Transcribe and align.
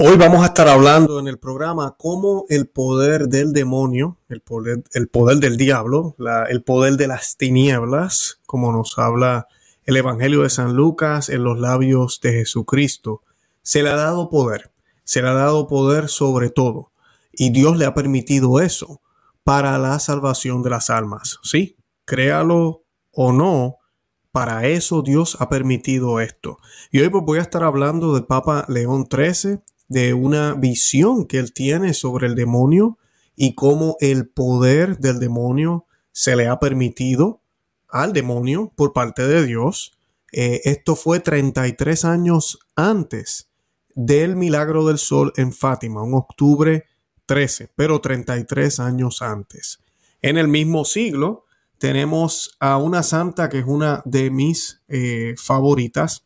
Hoy 0.00 0.16
vamos 0.16 0.44
a 0.44 0.46
estar 0.46 0.68
hablando 0.68 1.18
en 1.18 1.26
el 1.26 1.40
programa 1.40 1.96
cómo 1.98 2.44
el 2.50 2.68
poder 2.68 3.26
del 3.26 3.52
demonio, 3.52 4.16
el 4.28 4.40
poder, 4.40 4.84
el 4.92 5.08
poder 5.08 5.38
del 5.38 5.56
diablo, 5.56 6.14
el 6.48 6.62
poder 6.62 6.96
de 6.96 7.08
las 7.08 7.36
tinieblas, 7.36 8.40
como 8.46 8.70
nos 8.70 8.96
habla 8.96 9.48
el 9.86 9.96
Evangelio 9.96 10.42
de 10.42 10.50
San 10.50 10.76
Lucas 10.76 11.28
en 11.28 11.42
los 11.42 11.58
labios 11.58 12.20
de 12.22 12.32
Jesucristo, 12.32 13.24
se 13.62 13.82
le 13.82 13.90
ha 13.90 13.96
dado 13.96 14.30
poder, 14.30 14.70
se 15.02 15.20
le 15.20 15.30
ha 15.30 15.32
dado 15.32 15.66
poder 15.66 16.08
sobre 16.08 16.50
todo, 16.50 16.92
y 17.32 17.50
Dios 17.50 17.76
le 17.76 17.84
ha 17.84 17.94
permitido 17.94 18.60
eso 18.60 19.00
para 19.42 19.78
la 19.78 19.98
salvación 19.98 20.62
de 20.62 20.70
las 20.70 20.90
almas. 20.90 21.40
Sí, 21.42 21.76
créalo 22.04 22.84
o 23.10 23.32
no, 23.32 23.78
para 24.30 24.64
eso 24.68 25.02
Dios 25.02 25.36
ha 25.40 25.48
permitido 25.48 26.20
esto. 26.20 26.58
Y 26.92 27.00
hoy 27.00 27.08
pues 27.08 27.24
voy 27.24 27.38
a 27.40 27.42
estar 27.42 27.64
hablando 27.64 28.14
del 28.14 28.26
Papa 28.26 28.64
León 28.68 29.08
XIII 29.10 29.58
de 29.88 30.14
una 30.14 30.54
visión 30.54 31.26
que 31.26 31.38
él 31.38 31.52
tiene 31.52 31.94
sobre 31.94 32.26
el 32.26 32.34
demonio 32.34 32.98
y 33.34 33.54
cómo 33.54 33.96
el 34.00 34.28
poder 34.28 34.98
del 34.98 35.18
demonio 35.18 35.86
se 36.12 36.36
le 36.36 36.48
ha 36.48 36.58
permitido 36.60 37.40
al 37.88 38.12
demonio 38.12 38.72
por 38.76 38.92
parte 38.92 39.26
de 39.26 39.46
Dios. 39.46 39.98
Eh, 40.32 40.60
esto 40.64 40.94
fue 40.94 41.20
33 41.20 42.04
años 42.04 42.58
antes 42.76 43.48
del 43.94 44.36
milagro 44.36 44.86
del 44.86 44.98
sol 44.98 45.32
en 45.36 45.52
Fátima, 45.52 46.02
un 46.02 46.14
octubre 46.14 46.84
13, 47.26 47.70
pero 47.74 48.00
33 48.00 48.80
años 48.80 49.22
antes. 49.22 49.80
En 50.20 50.36
el 50.36 50.48
mismo 50.48 50.84
siglo 50.84 51.44
tenemos 51.78 52.56
a 52.60 52.76
una 52.76 53.02
santa 53.02 53.48
que 53.48 53.60
es 53.60 53.66
una 53.66 54.02
de 54.04 54.30
mis 54.30 54.82
eh, 54.88 55.34
favoritas 55.36 56.24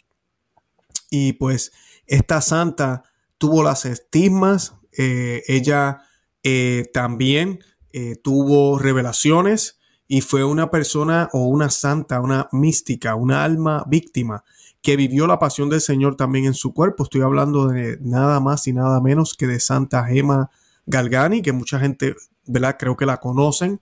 y 1.10 1.34
pues 1.34 1.72
esta 2.06 2.40
santa 2.40 3.04
tuvo 3.42 3.64
las 3.64 3.86
estigmas, 3.86 4.76
eh, 4.96 5.42
ella 5.48 6.02
eh, 6.44 6.84
también 6.94 7.58
eh, 7.92 8.14
tuvo 8.14 8.78
revelaciones 8.78 9.80
y 10.06 10.20
fue 10.20 10.44
una 10.44 10.70
persona 10.70 11.28
o 11.32 11.48
una 11.48 11.68
santa, 11.68 12.20
una 12.20 12.48
mística, 12.52 13.16
una 13.16 13.42
alma 13.42 13.82
víctima 13.88 14.44
que 14.80 14.94
vivió 14.94 15.26
la 15.26 15.40
pasión 15.40 15.68
del 15.70 15.80
Señor 15.80 16.14
también 16.14 16.44
en 16.44 16.54
su 16.54 16.72
cuerpo. 16.72 17.02
Estoy 17.02 17.22
hablando 17.22 17.66
de 17.66 17.98
nada 18.00 18.38
más 18.38 18.68
y 18.68 18.72
nada 18.72 19.00
menos 19.00 19.34
que 19.34 19.48
de 19.48 19.58
Santa 19.58 20.04
Gema 20.04 20.48
Galgani, 20.86 21.42
que 21.42 21.50
mucha 21.50 21.80
gente, 21.80 22.14
¿verdad? 22.46 22.76
Creo 22.78 22.96
que 22.96 23.06
la 23.06 23.16
conocen. 23.16 23.80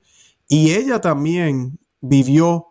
Y 0.49 0.71
ella 0.71 1.03
también 1.03 1.79
vivió 2.01 2.69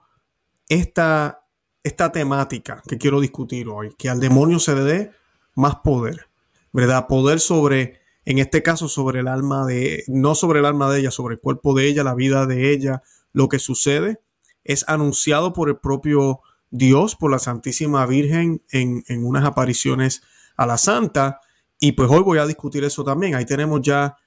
esta, 0.68 1.46
esta 1.84 2.12
temática 2.12 2.82
que 2.88 2.98
quiero 2.98 3.22
discutir 3.22 3.68
hoy, 3.68 3.94
que 3.96 4.10
al 4.10 4.20
demonio 4.20 4.58
se 4.58 4.74
le 4.74 4.82
dé 4.82 5.12
más 5.54 5.76
poder. 5.84 6.29
¿Verdad? 6.72 7.08
Poder 7.08 7.40
sobre, 7.40 8.00
en 8.26 8.40
este 8.40 8.64
caso, 8.64 8.88
sobre 8.88 9.22
el 9.22 9.28
alma 9.28 9.66
de, 9.66 10.04
no 10.08 10.36
sobre 10.36 10.60
el 10.60 10.66
alma 10.66 10.92
de 10.92 11.00
ella, 11.00 11.12
sobre 11.12 11.36
el 11.36 11.42
cuerpo 11.42 11.74
de 11.74 11.88
ella, 11.88 12.04
la 12.04 12.16
vida 12.16 12.46
de 12.46 12.72
ella, 12.72 13.02
lo 13.34 13.50
que 13.50 13.60
sucede, 13.60 14.22
es 14.64 14.86
anunciado 14.88 15.54
por 15.54 15.70
el 15.70 15.78
propio 15.78 16.42
Dios, 16.72 17.16
por 17.16 17.32
la 17.32 17.40
Santísima 17.40 18.06
Virgen 18.06 18.64
en, 18.70 19.04
unas 19.26 19.46
apariciones 19.46 20.22
a 20.56 20.66
la 20.66 20.78
Santa. 20.78 21.42
Y 21.80 21.94
pues 21.94 22.10
hoy 22.12 22.22
voy 22.22 22.40
a 22.40 22.46
discutir 22.46 22.84
eso 22.84 23.04
también. 23.04 23.36
Ahí 23.36 23.46
tenemos 23.46 23.82
ya 23.82 24.18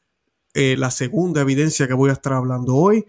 eh, 0.54 0.76
la 0.76 0.90
segunda 0.90 1.42
evidencia 1.42 1.86
que 1.86 1.94
voy 1.94 2.10
a 2.10 2.14
estar 2.14 2.32
hablando 2.32 2.74
hoy. 2.74 3.06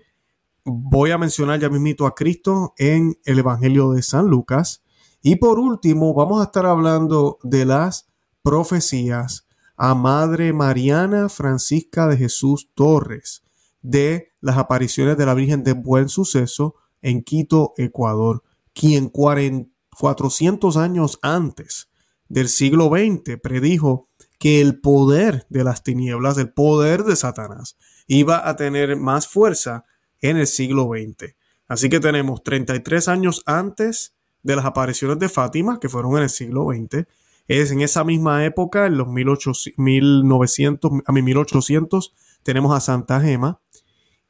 Voy 0.66 1.12
a 1.12 1.18
mencionar 1.18 1.60
ya 1.60 1.70
mismito 1.70 2.06
a 2.06 2.16
Cristo 2.16 2.74
en 2.78 3.18
el 3.26 3.40
Evangelio 3.40 3.92
de 3.92 4.02
San 4.02 4.28
Lucas. 4.28 4.84
Y 5.22 5.38
por 5.38 5.60
último, 5.60 6.14
vamos 6.14 6.42
a 6.42 6.46
estar 6.46 6.66
hablando 6.66 7.40
de 7.44 7.66
las 7.66 8.13
profecías 8.44 9.48
a 9.76 9.96
Madre 9.96 10.54
Mariana 10.54 11.30
Francisca 11.30 12.08
de 12.08 12.18
Jesús 12.18 12.70
Torres 12.76 13.44
de 13.82 14.34
las 14.42 14.58
apariciones 14.58 15.18
de 15.18 15.26
la 15.26 15.34
Virgen 15.34 15.64
de 15.64 15.74
Buen 15.74 16.10
Suceso 16.10 16.76
en 17.02 17.24
Quito, 17.24 17.74
Ecuador, 17.78 18.44
quien 18.74 19.10
400 19.10 20.78
años 20.78 21.20
antes 21.22 21.90
del 22.30 22.50
siglo 22.50 22.90
XX 22.90 23.40
predijo 23.42 24.10
que 24.40 24.60
el 24.62 24.80
poder 24.80 25.46
de 25.50 25.64
las 25.64 25.84
tinieblas, 25.84 26.38
el 26.38 26.52
poder 26.52 27.04
de 27.04 27.16
Satanás, 27.16 27.78
iba 28.08 28.48
a 28.48 28.56
tener 28.56 28.98
más 28.98 29.28
fuerza 29.28 29.86
en 30.22 30.38
el 30.38 30.48
siglo 30.48 30.90
XX. 30.90 31.36
Así 31.68 31.90
que 31.90 32.00
tenemos 32.00 32.44
33 32.44 33.08
años 33.08 33.42
antes 33.46 34.16
de 34.42 34.56
las 34.56 34.66
apariciones 34.66 35.20
de 35.20 35.30
Fátima, 35.30 35.80
que 35.80 35.90
fueron 35.90 36.18
en 36.18 36.24
el 36.24 36.30
siglo 36.30 36.68
XX, 36.70 37.06
es 37.48 37.72
en 37.72 37.82
esa 37.82 38.04
misma 38.04 38.46
época, 38.46 38.86
en 38.86 38.98
los 38.98 39.08
1800, 39.08 39.78
1900, 39.78 40.92
a 41.06 41.12
1800, 41.12 42.14
tenemos 42.44 42.76
a 42.76 42.80
Santa 42.80 43.20
Gema 43.22 43.62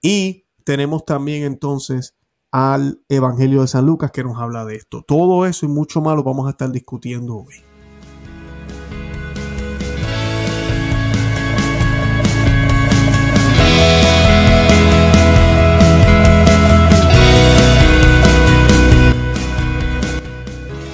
y 0.02 0.46
tenemos 0.64 1.06
también 1.06 1.44
entonces 1.44 2.16
al 2.52 3.02
Evangelio 3.10 3.62
de 3.62 3.68
San 3.68 3.86
Lucas 3.86 4.12
que 4.12 4.24
nos 4.24 4.38
habla 4.38 4.66
de 4.66 4.76
esto. 4.76 5.04
Todo 5.04 5.46
eso 5.46 5.66
y 5.66 5.70
mucho 5.70 6.02
más 6.02 6.16
lo 6.16 6.24
vamos 6.24 6.48
a 6.48 6.52
estar 6.52 6.72
discutiendo 6.72 7.38
hoy. 7.38 7.73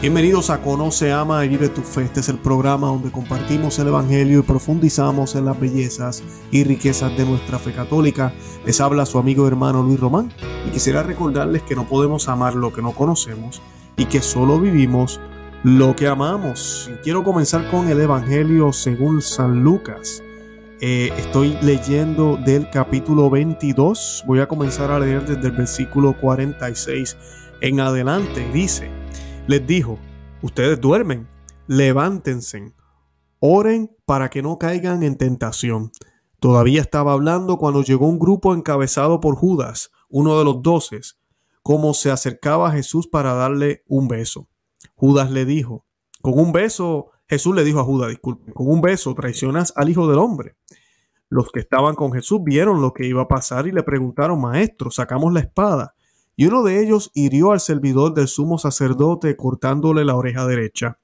Bienvenidos 0.01 0.49
a 0.49 0.61
Conoce, 0.61 1.11
Ama 1.11 1.43
y 1.43 1.49
Vive 1.49 1.67
tu 1.67 1.81
Fe. 1.81 2.03
Este 2.03 2.21
es 2.21 2.29
el 2.29 2.37
programa 2.37 2.87
donde 2.87 3.11
compartimos 3.11 3.79
el 3.79 3.89
Evangelio 3.89 4.39
y 4.39 4.43
profundizamos 4.43 5.35
en 5.35 5.43
las 5.43 5.59
bellezas 5.59 6.23
y 6.51 6.63
riquezas 6.63 7.17
de 7.17 7.25
nuestra 7.25 7.59
fe 7.59 7.73
católica. 7.73 8.33
Les 8.65 8.79
habla 8.79 9.05
su 9.05 9.19
amigo 9.19 9.45
hermano 9.45 9.83
Luis 9.83 9.99
Román 9.99 10.31
y 10.65 10.71
quisiera 10.71 11.03
recordarles 11.03 11.63
que 11.63 11.75
no 11.75 11.85
podemos 11.85 12.29
amar 12.29 12.55
lo 12.55 12.71
que 12.71 12.81
no 12.81 12.93
conocemos 12.93 13.61
y 13.97 14.05
que 14.05 14.21
solo 14.21 14.57
vivimos 14.57 15.19
lo 15.63 15.93
que 15.97 16.07
amamos. 16.07 16.89
quiero 17.03 17.25
comenzar 17.25 17.69
con 17.69 17.89
el 17.89 17.99
Evangelio 17.99 18.71
según 18.71 19.21
San 19.21 19.63
Lucas. 19.65 20.23
Eh, 20.79 21.11
estoy 21.17 21.57
leyendo 21.61 22.37
del 22.37 22.69
capítulo 22.69 23.29
22. 23.29 24.23
Voy 24.25 24.39
a 24.39 24.47
comenzar 24.47 24.91
a 24.91 24.99
leer 24.99 25.25
desde 25.25 25.49
el 25.49 25.57
versículo 25.57 26.13
46 26.13 27.17
en 27.59 27.81
adelante. 27.81 28.49
Dice 28.53 28.98
les 29.47 29.65
dijo, 29.65 29.97
ustedes 30.41 30.79
duermen, 30.79 31.27
levántense, 31.67 32.73
oren 33.39 33.95
para 34.05 34.29
que 34.29 34.41
no 34.41 34.57
caigan 34.57 35.03
en 35.03 35.17
tentación. 35.17 35.91
Todavía 36.39 36.81
estaba 36.81 37.13
hablando 37.13 37.57
cuando 37.57 37.83
llegó 37.83 38.07
un 38.07 38.19
grupo 38.19 38.53
encabezado 38.53 39.19
por 39.19 39.35
Judas, 39.35 39.91
uno 40.09 40.37
de 40.37 40.45
los 40.45 40.61
doces, 40.61 41.19
como 41.61 41.93
se 41.93 42.11
acercaba 42.11 42.69
a 42.69 42.71
Jesús 42.71 43.07
para 43.07 43.33
darle 43.33 43.83
un 43.87 44.07
beso. 44.07 44.47
Judas 44.95 45.31
le 45.31 45.45
dijo, 45.45 45.85
con 46.21 46.39
un 46.39 46.51
beso, 46.51 47.11
Jesús 47.27 47.55
le 47.55 47.63
dijo 47.63 47.79
a 47.79 47.83
Judas, 47.83 48.09
disculpe, 48.09 48.51
con 48.53 48.67
un 48.67 48.81
beso 48.81 49.13
traicionas 49.13 49.73
al 49.75 49.89
Hijo 49.89 50.07
del 50.07 50.19
Hombre. 50.19 50.55
Los 51.29 51.51
que 51.51 51.59
estaban 51.59 51.95
con 51.95 52.11
Jesús 52.11 52.39
vieron 52.43 52.81
lo 52.81 52.93
que 52.93 53.05
iba 53.05 53.21
a 53.21 53.27
pasar 53.27 53.67
y 53.67 53.71
le 53.71 53.83
preguntaron, 53.83 54.41
Maestro, 54.41 54.89
sacamos 54.89 55.31
la 55.31 55.41
espada. 55.41 55.93
Y 56.39 56.45
uno 56.45 56.63
de 56.63 56.81
ellos 56.81 57.11
hirió 57.15 57.51
al 57.51 57.59
servidor 57.59 58.13
del 58.13 58.29
sumo 58.29 58.57
sacerdote 58.57 59.35
cortándole 59.35 60.05
la 60.05 60.15
oreja 60.15 60.47
derecha. 60.47 60.97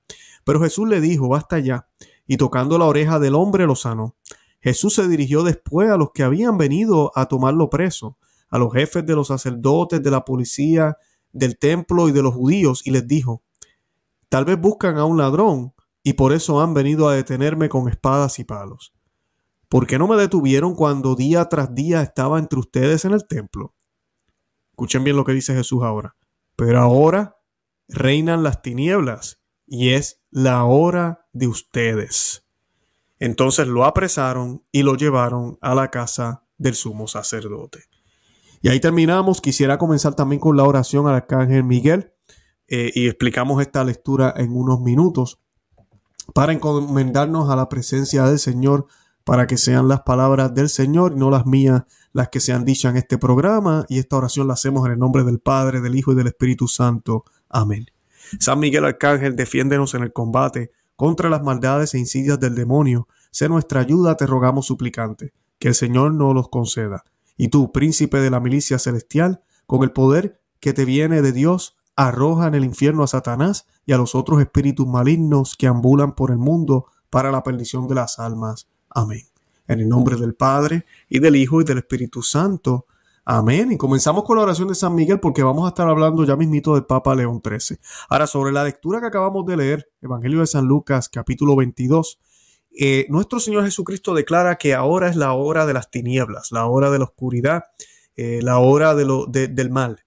Pero 0.45 0.61
Jesús 0.61 0.87
le 0.87 1.01
dijo, 1.01 1.27
basta 1.27 1.59
ya, 1.59 1.89
y 2.25 2.37
tocando 2.37 2.77
la 2.77 2.85
oreja 2.85 3.19
del 3.19 3.35
hombre 3.35 3.65
lo 3.65 3.75
sanó. 3.75 4.15
Jesús 4.61 4.93
se 4.93 5.09
dirigió 5.09 5.43
después 5.43 5.89
a 5.89 5.97
los 5.97 6.11
que 6.13 6.23
habían 6.23 6.57
venido 6.57 7.11
a 7.15 7.25
tomarlo 7.25 7.69
preso, 7.69 8.17
a 8.47 8.57
los 8.57 8.71
jefes 8.71 9.05
de 9.05 9.13
los 9.13 9.27
sacerdotes, 9.27 10.01
de 10.01 10.09
la 10.09 10.23
policía, 10.23 10.95
del 11.33 11.59
templo 11.59 12.07
y 12.07 12.13
de 12.13 12.23
los 12.23 12.33
judíos, 12.33 12.87
y 12.87 12.91
les 12.91 13.05
dijo, 13.05 13.43
tal 14.29 14.45
vez 14.45 14.57
buscan 14.57 14.97
a 14.97 15.03
un 15.03 15.17
ladrón, 15.17 15.73
y 16.01 16.13
por 16.13 16.31
eso 16.31 16.61
han 16.61 16.73
venido 16.73 17.09
a 17.09 17.13
detenerme 17.13 17.67
con 17.67 17.89
espadas 17.89 18.39
y 18.39 18.45
palos. 18.45 18.93
¿Por 19.67 19.85
qué 19.85 19.99
no 19.99 20.07
me 20.07 20.15
detuvieron 20.15 20.75
cuando 20.75 21.13
día 21.13 21.49
tras 21.49 21.75
día 21.75 22.01
estaba 22.01 22.39
entre 22.39 22.59
ustedes 22.59 23.03
en 23.03 23.11
el 23.11 23.27
templo? 23.27 23.74
Escuchen 24.75 25.05
bien 25.05 25.15
lo 25.15 25.23
que 25.23 25.31
dice 25.31 25.55
Jesús 25.55 25.83
ahora. 25.83 26.17
Pero 26.57 26.81
ahora 26.81 27.37
reinan 27.87 28.43
las 28.43 28.61
tinieblas 28.61 29.41
y 29.65 29.91
es 29.91 30.21
la 30.31 30.65
hora 30.65 31.29
de 31.31 31.47
ustedes. 31.47 32.45
Entonces 33.17 33.67
lo 33.67 33.85
apresaron 33.85 34.65
y 34.73 34.83
lo 34.83 34.97
llevaron 34.97 35.57
a 35.61 35.75
la 35.75 35.91
casa 35.91 36.43
del 36.57 36.75
sumo 36.75 37.07
sacerdote. 37.07 37.85
Y 38.61 38.67
ahí 38.67 38.81
terminamos. 38.81 39.39
Quisiera 39.39 39.77
comenzar 39.77 40.13
también 40.13 40.41
con 40.41 40.57
la 40.57 40.65
oración 40.65 41.07
al 41.07 41.15
arcángel 41.15 41.63
Miguel 41.63 42.11
eh, 42.67 42.91
y 42.93 43.07
explicamos 43.07 43.61
esta 43.61 43.81
lectura 43.85 44.33
en 44.35 44.53
unos 44.53 44.81
minutos 44.81 45.39
para 46.33 46.51
encomendarnos 46.51 47.49
a 47.49 47.55
la 47.55 47.69
presencia 47.69 48.25
del 48.25 48.39
Señor, 48.39 48.87
para 49.23 49.47
que 49.47 49.55
sean 49.55 49.87
las 49.87 50.01
palabras 50.01 50.53
del 50.53 50.67
Señor 50.67 51.13
y 51.15 51.19
no 51.19 51.31
las 51.31 51.45
mías 51.45 51.83
las 52.15 52.29
que 52.29 52.39
se 52.39 52.53
han 52.53 52.63
dicho 52.63 52.87
en 52.87 52.95
este 52.95 53.17
programa 53.17 53.85
y 53.89 53.99
esta 53.99 54.15
oración 54.15 54.47
la 54.47 54.53
hacemos 54.53 54.85
en 54.85 54.93
el 54.93 54.99
nombre 54.99 55.25
del 55.25 55.39
Padre, 55.39 55.81
del 55.81 55.95
Hijo 55.95 56.13
y 56.13 56.15
del 56.15 56.27
Espíritu 56.27 56.69
Santo. 56.69 57.25
Amén. 57.49 57.87
San 58.39 58.57
Miguel 58.59 58.85
Arcángel, 58.85 59.35
defiéndenos 59.35 59.95
en 59.95 60.03
el 60.03 60.13
combate 60.13 60.71
contra 60.95 61.29
las 61.29 61.43
maldades 61.43 61.93
e 61.93 61.99
insidias 61.99 62.39
del 62.39 62.55
demonio. 62.55 63.09
sé 63.31 63.49
nuestra 63.49 63.81
ayuda, 63.81 64.15
te 64.15 64.25
rogamos 64.25 64.65
suplicante, 64.65 65.33
que 65.59 65.67
el 65.67 65.75
Señor 65.75 66.13
nos 66.13 66.33
los 66.33 66.47
conceda. 66.47 67.03
Y 67.35 67.49
tú, 67.49 67.73
príncipe 67.73 68.19
de 68.19 68.29
la 68.29 68.39
milicia 68.39 68.79
celestial, 68.79 69.41
con 69.67 69.83
el 69.83 69.91
poder 69.91 70.39
que 70.61 70.71
te 70.71 70.85
viene 70.85 71.21
de 71.21 71.33
Dios, 71.33 71.75
arroja 71.97 72.47
en 72.47 72.55
el 72.55 72.63
infierno 72.63 73.03
a 73.03 73.07
Satanás 73.07 73.67
y 73.85 73.91
a 73.91 73.97
los 73.97 74.15
otros 74.15 74.39
espíritus 74.39 74.87
malignos 74.87 75.57
que 75.57 75.67
ambulan 75.67 76.15
por 76.15 76.31
el 76.31 76.37
mundo 76.37 76.85
para 77.09 77.29
la 77.29 77.43
perdición 77.43 77.89
de 77.89 77.95
las 77.95 78.19
almas. 78.19 78.69
Amén. 78.89 79.34
En 79.67 79.79
el 79.79 79.89
nombre 79.89 80.15
del 80.15 80.35
Padre, 80.35 80.85
y 81.09 81.19
del 81.19 81.35
Hijo, 81.35 81.61
y 81.61 81.63
del 81.63 81.79
Espíritu 81.79 82.21
Santo. 82.21 82.85
Amén. 83.27 83.71
Y 83.71 83.77
comenzamos 83.77 84.23
con 84.23 84.37
la 84.37 84.43
oración 84.43 84.67
de 84.67 84.75
San 84.75 84.93
Miguel 84.93 85.19
porque 85.19 85.41
vamos 85.41 85.65
a 85.65 85.69
estar 85.69 85.87
hablando 85.87 86.23
ya 86.25 86.35
mismito 86.35 86.75
del 86.75 86.85
Papa 86.85 87.15
León 87.15 87.41
XIII. 87.43 87.79
Ahora, 88.09 88.27
sobre 88.27 88.51
la 88.51 88.63
lectura 88.63 89.01
que 89.01 89.07
acabamos 89.07 89.45
de 89.47 89.57
leer, 89.57 89.89
Evangelio 90.01 90.41
de 90.41 90.47
San 90.47 90.65
Lucas, 90.65 91.09
capítulo 91.09 91.55
22, 91.55 92.19
eh, 92.77 93.07
nuestro 93.09 93.39
Señor 93.39 93.63
Jesucristo 93.63 94.13
declara 94.13 94.57
que 94.57 94.75
ahora 94.75 95.09
es 95.09 95.15
la 95.15 95.33
hora 95.33 95.65
de 95.65 95.73
las 95.73 95.89
tinieblas, 95.89 96.51
la 96.51 96.65
hora 96.65 96.91
de 96.91 96.99
la 96.99 97.05
oscuridad, 97.05 97.63
eh, 98.15 98.41
la 98.43 98.59
hora 98.59 98.93
del 98.93 99.69
mal. 99.71 100.03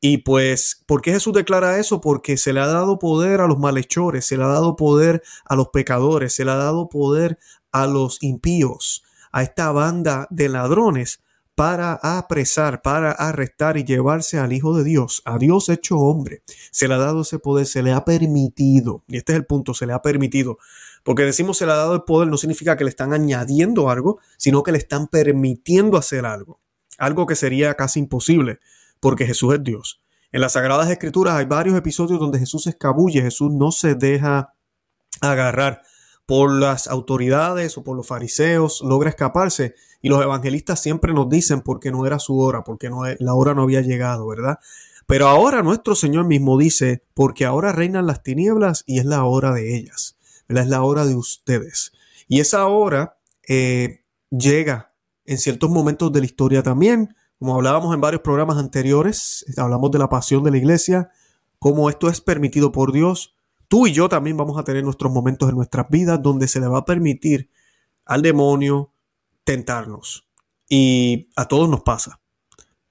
Y 0.00 0.18
pues, 0.18 0.84
¿por 0.86 1.00
qué 1.00 1.12
Jesús 1.12 1.32
declara 1.32 1.78
eso? 1.78 2.00
Porque 2.00 2.36
se 2.36 2.52
le 2.52 2.60
ha 2.60 2.66
dado 2.66 2.98
poder 2.98 3.40
a 3.40 3.46
los 3.46 3.58
malhechores, 3.58 4.26
se 4.26 4.36
le 4.36 4.44
ha 4.44 4.48
dado 4.48 4.76
poder 4.76 5.22
a 5.44 5.56
los 5.56 5.68
pecadores, 5.68 6.34
se 6.34 6.44
le 6.44 6.52
ha 6.52 6.56
dado 6.56 6.88
poder 6.88 7.38
a 7.82 7.86
los 7.86 8.22
impíos, 8.22 9.04
a 9.32 9.42
esta 9.42 9.72
banda 9.72 10.26
de 10.30 10.48
ladrones 10.48 11.20
para 11.54 11.94
apresar, 11.94 12.82
para 12.82 13.10
arrestar 13.10 13.76
y 13.76 13.84
llevarse 13.84 14.38
al 14.38 14.52
Hijo 14.52 14.76
de 14.76 14.84
Dios, 14.84 15.22
a 15.24 15.38
Dios 15.38 15.68
hecho 15.68 15.98
hombre. 15.98 16.42
Se 16.70 16.86
le 16.86 16.94
ha 16.94 16.98
dado 16.98 17.22
ese 17.22 17.40
poder, 17.40 17.66
se 17.66 17.82
le 17.82 17.92
ha 17.92 18.04
permitido, 18.04 19.02
y 19.08 19.16
este 19.16 19.32
es 19.32 19.38
el 19.38 19.44
punto, 19.44 19.74
se 19.74 19.84
le 19.84 19.92
ha 19.92 20.00
permitido, 20.00 20.58
porque 21.02 21.24
decimos 21.24 21.58
se 21.58 21.66
le 21.66 21.72
ha 21.72 21.76
dado 21.76 21.94
el 21.94 22.02
poder 22.02 22.28
no 22.28 22.36
significa 22.36 22.76
que 22.76 22.84
le 22.84 22.90
están 22.90 23.12
añadiendo 23.12 23.90
algo, 23.90 24.20
sino 24.36 24.62
que 24.62 24.70
le 24.70 24.78
están 24.78 25.08
permitiendo 25.08 25.96
hacer 25.96 26.26
algo, 26.26 26.60
algo 26.96 27.26
que 27.26 27.34
sería 27.34 27.74
casi 27.74 27.98
imposible 27.98 28.60
porque 29.00 29.26
Jesús 29.26 29.54
es 29.54 29.62
Dios. 29.62 30.00
En 30.32 30.40
las 30.40 30.52
Sagradas 30.52 30.90
Escrituras 30.90 31.34
hay 31.34 31.46
varios 31.46 31.76
episodios 31.76 32.20
donde 32.20 32.38
Jesús 32.38 32.66
escabulle, 32.66 33.22
Jesús 33.22 33.50
no 33.50 33.72
se 33.72 33.94
deja 33.94 34.54
agarrar 35.20 35.82
por 36.28 36.52
las 36.52 36.88
autoridades 36.88 37.78
o 37.78 37.82
por 37.82 37.96
los 37.96 38.06
fariseos, 38.06 38.82
logra 38.84 39.08
escaparse. 39.08 39.74
Y 40.02 40.10
los 40.10 40.22
evangelistas 40.22 40.78
siempre 40.78 41.14
nos 41.14 41.30
dicen 41.30 41.62
porque 41.62 41.90
no 41.90 42.04
era 42.04 42.18
su 42.18 42.38
hora, 42.38 42.64
porque 42.64 42.90
la 43.18 43.32
hora 43.32 43.54
no 43.54 43.62
había 43.62 43.80
llegado, 43.80 44.26
¿verdad? 44.26 44.58
Pero 45.06 45.28
ahora 45.28 45.62
nuestro 45.62 45.94
Señor 45.94 46.26
mismo 46.26 46.58
dice, 46.58 47.02
porque 47.14 47.46
ahora 47.46 47.72
reinan 47.72 48.06
las 48.06 48.22
tinieblas 48.22 48.84
y 48.86 48.98
es 48.98 49.06
la 49.06 49.24
hora 49.24 49.52
de 49.52 49.74
ellas, 49.74 50.18
es 50.48 50.66
la 50.66 50.82
hora 50.82 51.06
de 51.06 51.14
ustedes. 51.14 51.92
Y 52.28 52.40
esa 52.40 52.66
hora 52.66 53.16
eh, 53.48 54.02
llega 54.28 54.92
en 55.24 55.38
ciertos 55.38 55.70
momentos 55.70 56.12
de 56.12 56.20
la 56.20 56.26
historia 56.26 56.62
también, 56.62 57.16
como 57.38 57.54
hablábamos 57.54 57.94
en 57.94 58.02
varios 58.02 58.20
programas 58.20 58.58
anteriores, 58.58 59.46
hablamos 59.56 59.90
de 59.92 59.98
la 59.98 60.10
pasión 60.10 60.44
de 60.44 60.50
la 60.50 60.58
iglesia, 60.58 61.10
cómo 61.58 61.88
esto 61.88 62.10
es 62.10 62.20
permitido 62.20 62.70
por 62.70 62.92
Dios. 62.92 63.34
Tú 63.68 63.86
y 63.86 63.92
yo 63.92 64.08
también 64.08 64.36
vamos 64.36 64.58
a 64.58 64.64
tener 64.64 64.82
nuestros 64.82 65.12
momentos 65.12 65.48
en 65.48 65.56
nuestras 65.56 65.88
vidas 65.88 66.22
donde 66.22 66.48
se 66.48 66.60
le 66.60 66.66
va 66.66 66.78
a 66.78 66.84
permitir 66.84 67.50
al 68.04 68.22
demonio 68.22 68.92
tentarnos. 69.44 70.26
Y 70.68 71.28
a 71.36 71.46
todos 71.46 71.68
nos 71.68 71.82
pasa. 71.82 72.20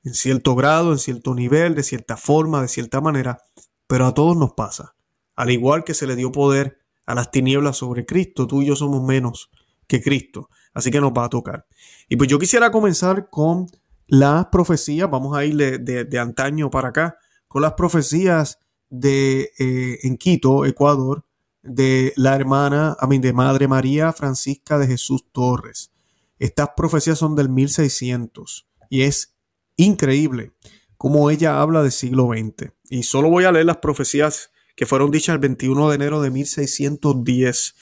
En 0.04 0.14
cierto 0.14 0.56
grado, 0.56 0.92
en 0.92 1.00
cierto 1.00 1.36
nivel, 1.36 1.76
de 1.76 1.84
cierta 1.84 2.16
forma, 2.16 2.62
de 2.62 2.68
cierta 2.68 3.02
manera, 3.02 3.40
pero 3.88 4.06
a 4.06 4.14
todos 4.14 4.38
nos 4.38 4.54
pasa. 4.54 4.96
Al 5.36 5.52
igual 5.52 5.84
que 5.84 5.94
se 5.94 6.08
le 6.08 6.16
dio 6.16 6.32
poder 6.32 6.80
a 7.06 7.16
las 7.16 7.32
tinieblas 7.32 7.78
sobre 7.78 8.06
Cristo, 8.06 8.48
tú 8.48 8.62
y 8.62 8.68
yo 8.68 8.76
somos 8.76 9.04
menos 9.04 9.50
que 9.88 10.02
Cristo. 10.02 10.50
Así 10.74 10.92
que 10.92 11.02
nos 11.02 11.12
va 11.12 11.26
a 11.26 11.30
tocar. 11.30 11.66
Y 12.08 12.18
pues 12.18 12.30
yo 12.30 12.38
quisiera 12.38 12.72
comenzar 12.72 13.30
con 13.30 13.68
las 14.08 14.48
profecías, 14.48 15.10
vamos 15.10 15.36
a 15.36 15.44
ir 15.44 15.56
de, 15.56 16.20
antaño 16.20 16.70
para 16.70 16.90
acá, 16.90 17.18
con 17.48 17.62
las 17.62 17.74
profecías 17.74 18.60
de 18.90 19.52
eh, 19.60 20.00
en 20.04 20.18
Quito, 20.18 20.66
Ecuador, 20.66 21.26
de 21.64 22.14
la 22.16 22.36
hermana, 22.36 22.96
a 23.00 23.08
mí, 23.08 23.20
de 23.20 23.34
Madre 23.34 23.68
María 23.68 24.14
Francisca 24.14 24.78
de 24.78 24.88
Jesús 24.88 25.26
Torres. 25.32 25.92
Estas 26.40 26.70
profecías 26.76 27.18
son 27.18 27.36
del 27.36 27.50
1600 27.50 28.68
y 28.90 29.02
es 29.02 29.36
increíble 29.76 30.54
cómo 30.98 31.30
ella 31.30 31.62
habla 31.62 31.82
del 31.82 31.92
siglo 31.92 32.28
XX. 32.28 32.72
Y 32.90 33.04
solo 33.04 33.30
voy 33.30 33.46
a 33.46 33.52
leer 33.52 33.66
las 33.66 33.78
profecías 33.78 34.52
que 34.76 34.86
fueron 34.86 35.12
dichas 35.12 35.34
el 35.34 35.40
21 35.40 35.90
de 35.90 35.96
enero 35.96 36.22
de 36.22 36.32
1610 36.32 37.76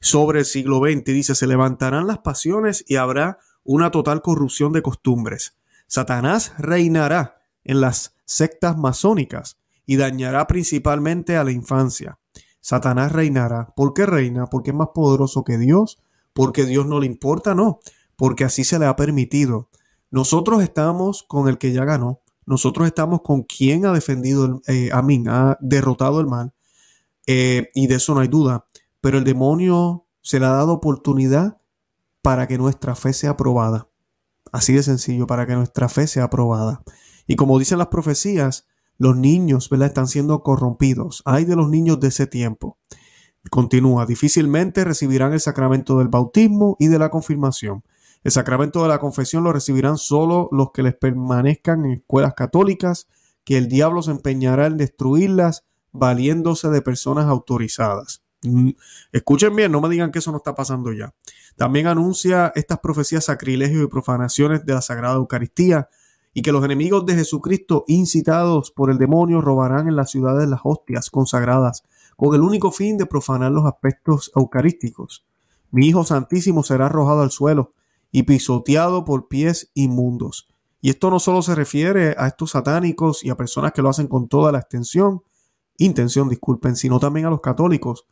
sobre 0.00 0.40
el 0.40 0.44
siglo 0.44 0.78
XX. 0.78 1.04
Dice, 1.04 1.34
se 1.34 1.46
levantarán 1.46 2.06
las 2.06 2.18
pasiones 2.18 2.84
y 2.86 2.96
habrá 2.96 3.38
una 3.62 3.90
total 3.90 4.22
corrupción 4.22 4.72
de 4.72 4.82
costumbres. 4.82 5.56
Satanás 5.86 6.52
reinará 6.58 7.42
en 7.64 7.80
las 7.80 8.16
sectas 8.24 8.76
masónicas 8.76 9.59
y 9.90 9.96
dañará 9.96 10.46
principalmente 10.46 11.36
a 11.36 11.42
la 11.42 11.50
infancia. 11.50 12.20
Satanás 12.60 13.10
reinará. 13.10 13.72
¿Por 13.74 13.92
qué 13.92 14.06
reina? 14.06 14.46
Porque 14.46 14.70
es 14.70 14.76
más 14.76 14.90
poderoso 14.94 15.42
que 15.42 15.58
Dios. 15.58 16.00
Porque 16.32 16.64
Dios 16.64 16.86
no 16.86 17.00
le 17.00 17.06
importa, 17.06 17.56
no. 17.56 17.80
Porque 18.14 18.44
así 18.44 18.62
se 18.62 18.78
le 18.78 18.86
ha 18.86 18.94
permitido. 18.94 19.68
Nosotros 20.12 20.62
estamos 20.62 21.24
con 21.24 21.48
el 21.48 21.58
que 21.58 21.72
ya 21.72 21.84
ganó. 21.84 22.20
Nosotros 22.46 22.86
estamos 22.86 23.22
con 23.22 23.42
quien 23.42 23.84
ha 23.84 23.92
defendido, 23.92 24.62
eh, 24.68 24.90
a 24.92 25.02
mí, 25.02 25.24
ha 25.26 25.58
derrotado 25.60 26.20
el 26.20 26.28
mal. 26.28 26.54
Eh, 27.26 27.70
y 27.74 27.88
de 27.88 27.96
eso 27.96 28.14
no 28.14 28.20
hay 28.20 28.28
duda. 28.28 28.66
Pero 29.00 29.18
el 29.18 29.24
demonio 29.24 30.06
se 30.22 30.38
le 30.38 30.46
ha 30.46 30.50
dado 30.50 30.74
oportunidad 30.74 31.58
para 32.22 32.46
que 32.46 32.58
nuestra 32.58 32.94
fe 32.94 33.12
sea 33.12 33.36
probada. 33.36 33.88
Así 34.52 34.72
de 34.72 34.84
sencillo, 34.84 35.26
para 35.26 35.48
que 35.48 35.56
nuestra 35.56 35.88
fe 35.88 36.06
sea 36.06 36.22
aprobada. 36.22 36.84
Y 37.26 37.34
como 37.34 37.58
dicen 37.58 37.78
las 37.78 37.88
profecías, 37.88 38.69
los 39.00 39.16
niños 39.16 39.70
¿verdad? 39.70 39.88
están 39.88 40.08
siendo 40.08 40.42
corrompidos. 40.42 41.22
Hay 41.24 41.46
de 41.46 41.56
los 41.56 41.70
niños 41.70 41.98
de 42.00 42.08
ese 42.08 42.26
tiempo. 42.26 42.76
Continúa, 43.50 44.04
difícilmente 44.04 44.84
recibirán 44.84 45.32
el 45.32 45.40
sacramento 45.40 45.98
del 45.98 46.08
bautismo 46.08 46.76
y 46.78 46.88
de 46.88 46.98
la 46.98 47.08
confirmación. 47.08 47.82
El 48.24 48.30
sacramento 48.30 48.82
de 48.82 48.88
la 48.88 48.98
confesión 48.98 49.42
lo 49.42 49.54
recibirán 49.54 49.96
solo 49.96 50.50
los 50.52 50.72
que 50.72 50.82
les 50.82 50.94
permanezcan 50.94 51.86
en 51.86 51.92
escuelas 51.92 52.34
católicas, 52.34 53.08
que 53.42 53.56
el 53.56 53.68
diablo 53.68 54.02
se 54.02 54.10
empeñará 54.10 54.66
en 54.66 54.76
destruirlas 54.76 55.64
valiéndose 55.92 56.68
de 56.68 56.82
personas 56.82 57.24
autorizadas. 57.24 58.22
Mm, 58.42 58.72
escuchen 59.12 59.56
bien, 59.56 59.72
no 59.72 59.80
me 59.80 59.88
digan 59.88 60.12
que 60.12 60.18
eso 60.18 60.30
no 60.30 60.36
está 60.36 60.54
pasando 60.54 60.92
ya. 60.92 61.14
También 61.56 61.86
anuncia 61.86 62.52
estas 62.54 62.80
profecías 62.80 63.24
sacrilegios 63.24 63.82
y 63.82 63.86
profanaciones 63.86 64.66
de 64.66 64.74
la 64.74 64.82
Sagrada 64.82 65.14
Eucaristía 65.14 65.88
y 66.32 66.42
que 66.42 66.52
los 66.52 66.64
enemigos 66.64 67.06
de 67.06 67.14
Jesucristo, 67.14 67.84
incitados 67.88 68.70
por 68.70 68.90
el 68.90 68.98
demonio, 68.98 69.40
robarán 69.40 69.88
en 69.88 69.96
las 69.96 70.10
ciudades 70.10 70.48
las 70.48 70.60
hostias 70.64 71.10
consagradas 71.10 71.82
con 72.16 72.34
el 72.34 72.42
único 72.42 72.70
fin 72.70 72.98
de 72.98 73.06
profanar 73.06 73.50
los 73.50 73.64
aspectos 73.64 74.30
eucarísticos. 74.36 75.26
Mi 75.70 75.86
Hijo 75.86 76.04
Santísimo 76.04 76.62
será 76.62 76.86
arrojado 76.86 77.22
al 77.22 77.30
suelo 77.30 77.72
y 78.12 78.24
pisoteado 78.24 79.04
por 79.04 79.28
pies 79.28 79.70
inmundos. 79.74 80.48
Y 80.80 80.90
esto 80.90 81.10
no 81.10 81.18
solo 81.18 81.42
se 81.42 81.54
refiere 81.54 82.14
a 82.18 82.26
estos 82.26 82.52
satánicos 82.52 83.24
y 83.24 83.30
a 83.30 83.36
personas 83.36 83.72
que 83.72 83.82
lo 83.82 83.88
hacen 83.88 84.06
con 84.06 84.28
toda 84.28 84.52
la 84.52 84.58
extensión, 84.58 85.22
intención, 85.78 86.28
disculpen, 86.28 86.76
sino 86.76 86.98
también 86.98 87.26
a 87.26 87.30
los 87.30 87.40
católicos, 87.40 88.06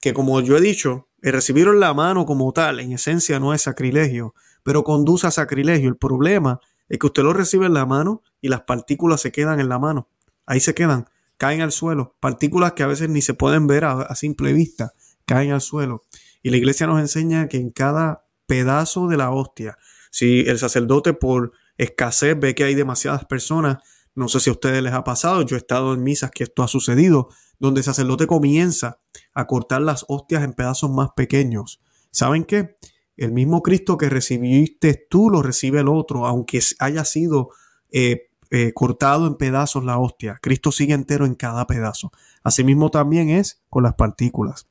que 0.00 0.12
como 0.12 0.40
yo 0.40 0.56
he 0.56 0.60
dicho, 0.60 1.08
el 1.22 1.34
en 1.34 1.80
la 1.80 1.94
mano 1.94 2.26
como 2.26 2.52
tal, 2.52 2.80
en 2.80 2.92
esencia 2.92 3.38
no 3.38 3.54
es 3.54 3.62
sacrilegio, 3.62 4.34
pero 4.62 4.82
conduce 4.82 5.26
a 5.26 5.30
sacrilegio. 5.30 5.88
El 5.88 5.96
problema 5.96 6.60
es 6.92 6.98
que 6.98 7.06
usted 7.06 7.22
lo 7.22 7.32
recibe 7.32 7.64
en 7.64 7.72
la 7.72 7.86
mano 7.86 8.22
y 8.42 8.48
las 8.48 8.64
partículas 8.64 9.22
se 9.22 9.32
quedan 9.32 9.60
en 9.60 9.70
la 9.70 9.78
mano. 9.78 10.10
Ahí 10.44 10.60
se 10.60 10.74
quedan, 10.74 11.08
caen 11.38 11.62
al 11.62 11.72
suelo. 11.72 12.16
Partículas 12.20 12.74
que 12.74 12.82
a 12.82 12.86
veces 12.86 13.08
ni 13.08 13.22
se 13.22 13.32
pueden 13.32 13.66
ver 13.66 13.86
a, 13.86 13.92
a 14.02 14.14
simple 14.14 14.52
vista, 14.52 14.92
caen 15.24 15.52
al 15.52 15.62
suelo. 15.62 16.04
Y 16.42 16.50
la 16.50 16.58
iglesia 16.58 16.86
nos 16.86 17.00
enseña 17.00 17.48
que 17.48 17.56
en 17.56 17.70
cada 17.70 18.26
pedazo 18.46 19.08
de 19.08 19.16
la 19.16 19.30
hostia, 19.30 19.78
si 20.10 20.40
el 20.40 20.58
sacerdote 20.58 21.14
por 21.14 21.52
escasez 21.78 22.38
ve 22.38 22.54
que 22.54 22.64
hay 22.64 22.74
demasiadas 22.74 23.24
personas, 23.24 23.78
no 24.14 24.28
sé 24.28 24.40
si 24.40 24.50
a 24.50 24.52
ustedes 24.52 24.82
les 24.82 24.92
ha 24.92 25.02
pasado, 25.02 25.40
yo 25.40 25.56
he 25.56 25.60
estado 25.60 25.94
en 25.94 26.02
misas 26.02 26.30
que 26.30 26.44
esto 26.44 26.62
ha 26.62 26.68
sucedido, 26.68 27.30
donde 27.58 27.80
el 27.80 27.84
sacerdote 27.84 28.26
comienza 28.26 29.00
a 29.32 29.46
cortar 29.46 29.80
las 29.80 30.04
hostias 30.08 30.44
en 30.44 30.52
pedazos 30.52 30.90
más 30.90 31.08
pequeños. 31.16 31.80
¿Saben 32.10 32.44
qué? 32.44 32.76
El 33.16 33.32
mismo 33.32 33.62
Cristo 33.62 33.96
que 33.96 34.08
recibiste 34.08 34.94
tú 35.08 35.30
lo 35.30 35.42
recibe 35.42 35.80
el 35.80 35.88
otro, 35.88 36.26
aunque 36.26 36.60
haya 36.78 37.04
sido 37.04 37.50
eh, 37.90 38.30
eh, 38.50 38.72
cortado 38.74 39.26
en 39.26 39.36
pedazos 39.36 39.84
la 39.84 39.98
hostia. 39.98 40.38
Cristo 40.40 40.72
sigue 40.72 40.94
entero 40.94 41.26
en 41.26 41.34
cada 41.34 41.66
pedazo. 41.66 42.12
Asimismo 42.42 42.90
también 42.90 43.30
es 43.30 43.62
con 43.68 43.82
las 43.82 43.94
partículas. 43.94 44.66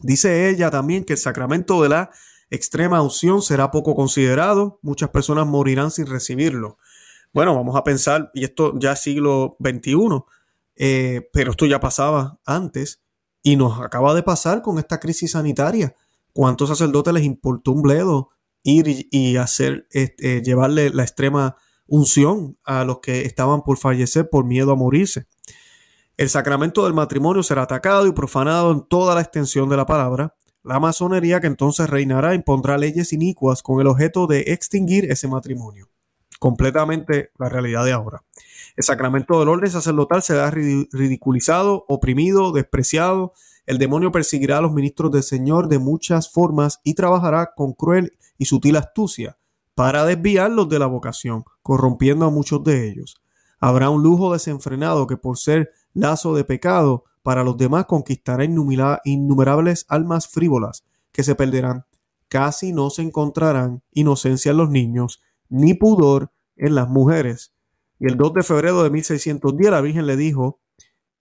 Dice 0.00 0.48
ella 0.48 0.70
también 0.70 1.04
que 1.04 1.14
el 1.14 1.18
sacramento 1.18 1.82
de 1.82 1.88
la 1.88 2.10
extrema 2.50 3.00
unción 3.02 3.42
será 3.42 3.70
poco 3.70 3.94
considerado. 3.94 4.78
Muchas 4.82 5.10
personas 5.10 5.46
morirán 5.46 5.90
sin 5.90 6.06
recibirlo. 6.06 6.78
Bueno, 7.32 7.54
vamos 7.54 7.76
a 7.76 7.84
pensar, 7.84 8.30
y 8.34 8.44
esto 8.44 8.78
ya 8.78 8.92
es 8.92 9.00
siglo 9.00 9.56
XXI, 9.58 9.96
eh, 10.76 11.28
pero 11.32 11.52
esto 11.52 11.64
ya 11.66 11.80
pasaba 11.80 12.38
antes 12.44 13.02
y 13.42 13.56
nos 13.56 13.80
acaba 13.80 14.14
de 14.14 14.22
pasar 14.22 14.62
con 14.62 14.78
esta 14.78 15.00
crisis 15.00 15.32
sanitaria. 15.32 15.94
¿Cuántos 16.32 16.68
sacerdotes 16.68 17.12
les 17.12 17.24
importó 17.24 17.72
un 17.72 17.82
bledo 17.82 18.30
ir 18.62 19.08
y, 19.10 19.36
hacer, 19.36 19.86
este, 19.90 20.42
llevarle 20.42 20.90
la 20.90 21.02
extrema 21.02 21.56
unción 21.86 22.58
a 22.64 22.84
los 22.84 23.00
que 23.00 23.22
estaban 23.22 23.62
por 23.62 23.78
fallecer 23.78 24.30
por 24.30 24.44
miedo 24.44 24.72
a 24.72 24.76
morirse? 24.76 25.26
El 26.16 26.28
sacramento 26.28 26.84
del 26.84 26.94
matrimonio 26.94 27.42
será 27.42 27.62
atacado 27.62 28.06
y 28.06 28.12
profanado 28.12 28.70
en 28.72 28.86
toda 28.86 29.14
la 29.14 29.22
extensión 29.22 29.68
de 29.68 29.76
la 29.76 29.86
palabra. 29.86 30.36
La 30.62 30.78
masonería 30.78 31.40
que 31.40 31.48
entonces 31.48 31.90
reinará 31.90 32.34
impondrá 32.34 32.78
leyes 32.78 33.12
inicuas 33.12 33.62
con 33.62 33.80
el 33.80 33.88
objeto 33.88 34.26
de 34.26 34.40
extinguir 34.48 35.10
ese 35.10 35.26
matrimonio. 35.26 35.88
Completamente 36.38 37.30
la 37.38 37.48
realidad 37.48 37.84
de 37.84 37.92
ahora. 37.92 38.22
El 38.76 38.84
sacramento 38.84 39.38
del 39.40 39.48
orden 39.48 39.70
sacerdotal 39.70 40.22
será 40.22 40.50
ridiculizado, 40.50 41.84
oprimido, 41.88 42.52
despreciado. 42.52 43.32
El 43.66 43.78
demonio 43.78 44.10
perseguirá 44.10 44.58
a 44.58 44.60
los 44.60 44.72
ministros 44.72 45.12
del 45.12 45.22
Señor 45.22 45.68
de 45.68 45.78
muchas 45.78 46.30
formas 46.30 46.80
y 46.82 46.94
trabajará 46.94 47.52
con 47.54 47.72
cruel 47.72 48.12
y 48.36 48.46
sutil 48.46 48.76
astucia 48.76 49.38
para 49.74 50.04
desviarlos 50.04 50.68
de 50.68 50.78
la 50.78 50.86
vocación, 50.86 51.44
corrompiendo 51.62 52.26
a 52.26 52.30
muchos 52.30 52.62
de 52.64 52.88
ellos. 52.88 53.22
Habrá 53.60 53.90
un 53.90 54.02
lujo 54.02 54.32
desenfrenado 54.32 55.06
que 55.06 55.16
por 55.16 55.38
ser 55.38 55.70
lazo 55.94 56.34
de 56.34 56.44
pecado 56.44 57.04
para 57.22 57.44
los 57.44 57.56
demás 57.56 57.86
conquistará 57.86 58.44
innumerables 58.44 59.86
almas 59.88 60.26
frívolas 60.26 60.84
que 61.12 61.22
se 61.22 61.34
perderán. 61.34 61.84
Casi 62.28 62.72
no 62.72 62.90
se 62.90 63.02
encontrarán 63.02 63.82
inocencia 63.92 64.50
en 64.50 64.56
los 64.56 64.70
niños, 64.70 65.22
ni 65.48 65.74
pudor 65.74 66.32
en 66.56 66.74
las 66.74 66.88
mujeres. 66.88 67.54
Y 68.00 68.06
el 68.06 68.16
2 68.16 68.34
de 68.34 68.42
febrero 68.42 68.82
de 68.82 68.90
1610 68.90 69.70
la 69.70 69.80
Virgen 69.80 70.06
le 70.06 70.16
dijo, 70.16 70.61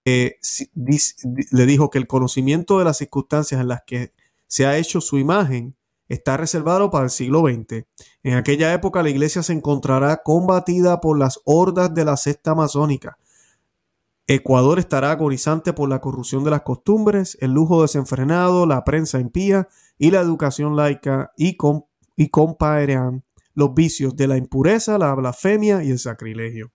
le 0.06 1.66
dijo 1.66 1.90
que 1.90 2.00
el 2.00 2.08
conocimiento 2.08 2.80
de 2.80 2.86
las 2.86 2.98
circunstancias 2.98 3.62
en 3.62 3.68
las 3.68 3.84
que 3.86 4.14
se 4.48 4.66
ha 4.66 4.78
hecho 4.78 5.02
su 5.02 5.18
imagen 5.18 5.76
está 6.10 6.38
reservado 6.38 6.92
para 6.92 7.06
el 7.06 7.10
siglo 7.10 7.42
XX. 7.42 7.86
En 8.24 8.34
aquella 8.34 8.74
época 8.74 9.04
la 9.04 9.10
iglesia 9.10 9.44
se 9.44 9.54
encontrará 9.54 10.18
combatida 10.24 11.00
por 11.00 11.18
las 11.18 11.40
hordas 11.46 11.94
de 11.94 12.06
la 12.06 12.18
secta 12.18 12.56
masónica, 12.56 13.18
Ecuador 14.34 14.80
estará 14.80 15.12
agonizante 15.12 15.74
por 15.74 15.90
la 15.90 16.00
corrupción 16.00 16.46
de 16.46 16.52
las 16.52 16.62
costumbres, 16.62 17.38
el 17.42 17.52
lujo 17.52 17.82
desenfrenado, 17.82 18.66
la 18.66 18.86
prensa 18.86 19.20
impía 19.20 19.68
y 19.98 20.12
la 20.12 20.22
educación 20.22 20.78
laica 20.78 21.34
y, 21.36 21.58
com 21.58 21.84
y 22.16 22.30
compaerán 22.30 23.26
los 23.54 23.74
vicios 23.74 24.16
de 24.16 24.28
la 24.28 24.38
impureza, 24.38 24.98
la 24.98 25.14
blasfemia 25.16 25.84
y 25.84 25.92
el 25.92 26.00
sacrilegio. 26.00 26.72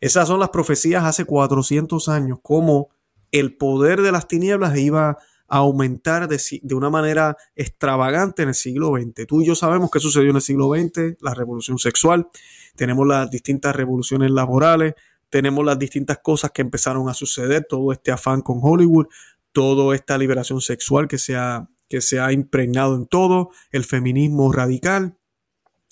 Esas 0.00 0.28
son 0.28 0.40
las 0.40 0.50
profecías 0.50 1.04
hace 1.04 1.24
400 1.24 2.08
años, 2.08 2.38
como 2.42 2.88
el 3.32 3.56
poder 3.56 4.02
de 4.02 4.12
las 4.12 4.26
tinieblas 4.26 4.76
iba 4.78 5.18
a 5.48 5.56
aumentar 5.58 6.28
de, 6.28 6.40
de, 6.62 6.74
una 6.74 6.90
manera 6.90 7.36
extravagante 7.56 8.42
en 8.42 8.48
el 8.48 8.54
siglo 8.54 8.92
XX. 8.96 9.26
Tú 9.26 9.42
y 9.42 9.46
yo 9.46 9.54
sabemos 9.54 9.90
qué 9.90 10.00
sucedió 10.00 10.30
en 10.30 10.36
el 10.36 10.42
siglo 10.42 10.70
XX, 10.74 11.20
la 11.20 11.34
revolución 11.34 11.78
sexual, 11.78 12.28
tenemos 12.76 13.06
las 13.06 13.30
distintas 13.30 13.74
revoluciones 13.74 14.30
laborales, 14.30 14.94
tenemos 15.28 15.64
las 15.64 15.78
distintas 15.78 16.18
cosas 16.18 16.50
que 16.50 16.62
empezaron 16.62 17.08
a 17.08 17.14
suceder, 17.14 17.66
todo 17.68 17.92
este 17.92 18.10
afán 18.10 18.42
con 18.42 18.60
Hollywood, 18.62 19.06
toda 19.52 19.94
esta 19.94 20.18
liberación 20.18 20.60
sexual 20.60 21.08
que 21.08 21.18
se 21.18 21.36
ha, 21.36 21.68
que 21.88 22.00
se 22.00 22.20
ha 22.20 22.32
impregnado 22.32 22.96
en 22.96 23.06
todo, 23.06 23.50
el 23.70 23.84
feminismo 23.84 24.52
radical, 24.52 25.16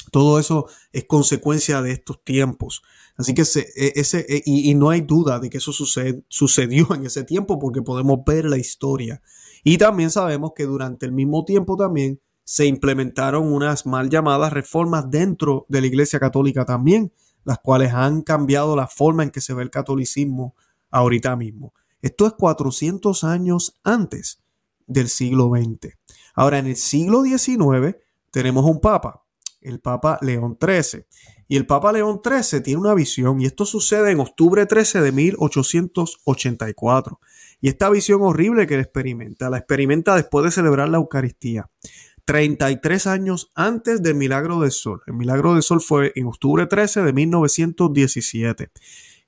todo 0.09 0.39
eso 0.39 0.67
es 0.93 1.05
consecuencia 1.05 1.83
de 1.83 1.93
estos 1.93 2.23
tiempos. 2.25 2.83
Así 3.17 3.35
que 3.35 3.43
e, 3.43 3.93
ese, 3.97 4.27
e, 4.29 4.43
y, 4.45 4.75
no 4.75 4.91
hay 4.91 5.01
duda 5.01 5.39
de 5.41 5.51
que 5.51 5.59
eso 5.59 5.73
sucedió 5.73 6.95
en 6.95 7.07
ese 7.07 7.25
tiempo 7.25 7.59
porque 7.59 7.83
podemos 7.83 8.21
ver 8.25 8.45
la 8.45 8.59
historia. 8.59 9.23
Y 9.65 9.79
también 9.79 10.11
sabemos 10.11 10.53
que 10.55 10.65
durante 10.65 11.07
el 11.07 11.13
mismo 11.13 11.45
tiempo 11.45 11.77
también 11.77 12.21
se 12.45 12.67
implementaron 12.67 13.53
unas 13.53 13.87
mal 13.87 14.09
llamadas 14.09 14.53
reformas 14.53 15.11
dentro 15.11 15.67
de 15.69 15.81
la 15.81 15.87
Iglesia 15.89 16.19
Católica 16.19 16.65
también 16.65 17.13
las 17.49 17.61
cuales 17.61 17.95
han 17.95 18.21
cambiado 18.21 18.77
la 18.77 18.87
forma 18.87 19.23
en 19.23 19.31
que 19.31 19.41
se 19.41 19.55
ve 19.55 19.63
el 19.63 19.71
catolicismo 19.71 20.55
ahorita 20.91 21.35
mismo. 21.35 21.73
Esto 22.03 22.27
es 22.27 22.35
400 22.35 23.25
años 23.25 23.81
antes 23.85 24.43
del 24.87 25.09
siglo 25.09 25.49
XX. 25.49 25.95
Ahora, 26.35 26.59
en 26.59 26.67
el 26.67 26.77
siglo 26.77 27.23
XIX 27.23 27.97
tenemos 28.31 28.67
un 28.67 28.83
papa, 28.83 29.25
el 29.61 29.81
Papa 29.81 30.19
León 30.23 30.59
XIII. 30.61 31.05
Y 31.49 31.57
el 31.57 31.67
Papa 31.67 31.93
León 31.93 32.21
XIII 32.23 32.61
tiene 32.61 32.81
una 32.81 32.95
visión, 32.95 33.41
y 33.41 33.47
esto 33.47 33.65
sucede 33.65 34.11
en 34.11 34.21
octubre 34.21 34.67
13 34.67 35.01
de 35.01 35.13
1884. 35.13 37.21
Y 37.61 37.69
esta 37.69 37.91
visión 37.91 38.23
horrible 38.23 38.67
que 38.67 38.75
él 38.75 38.81
experimenta, 38.81 39.51
la 39.51 39.59
experimenta 39.59 40.15
después 40.15 40.45
de 40.45 40.51
celebrar 40.51 40.89
la 40.89 40.99
Eucaristía. 40.99 41.71
33 42.25 43.07
años 43.07 43.51
antes 43.55 44.03
del 44.03 44.15
Milagro 44.15 44.61
del 44.61 44.71
Sol. 44.71 45.01
El 45.07 45.15
Milagro 45.15 45.55
del 45.55 45.63
Sol 45.63 45.81
fue 45.81 46.13
en 46.15 46.27
octubre 46.27 46.67
13 46.67 47.03
de 47.03 47.13
1917. 47.15 48.71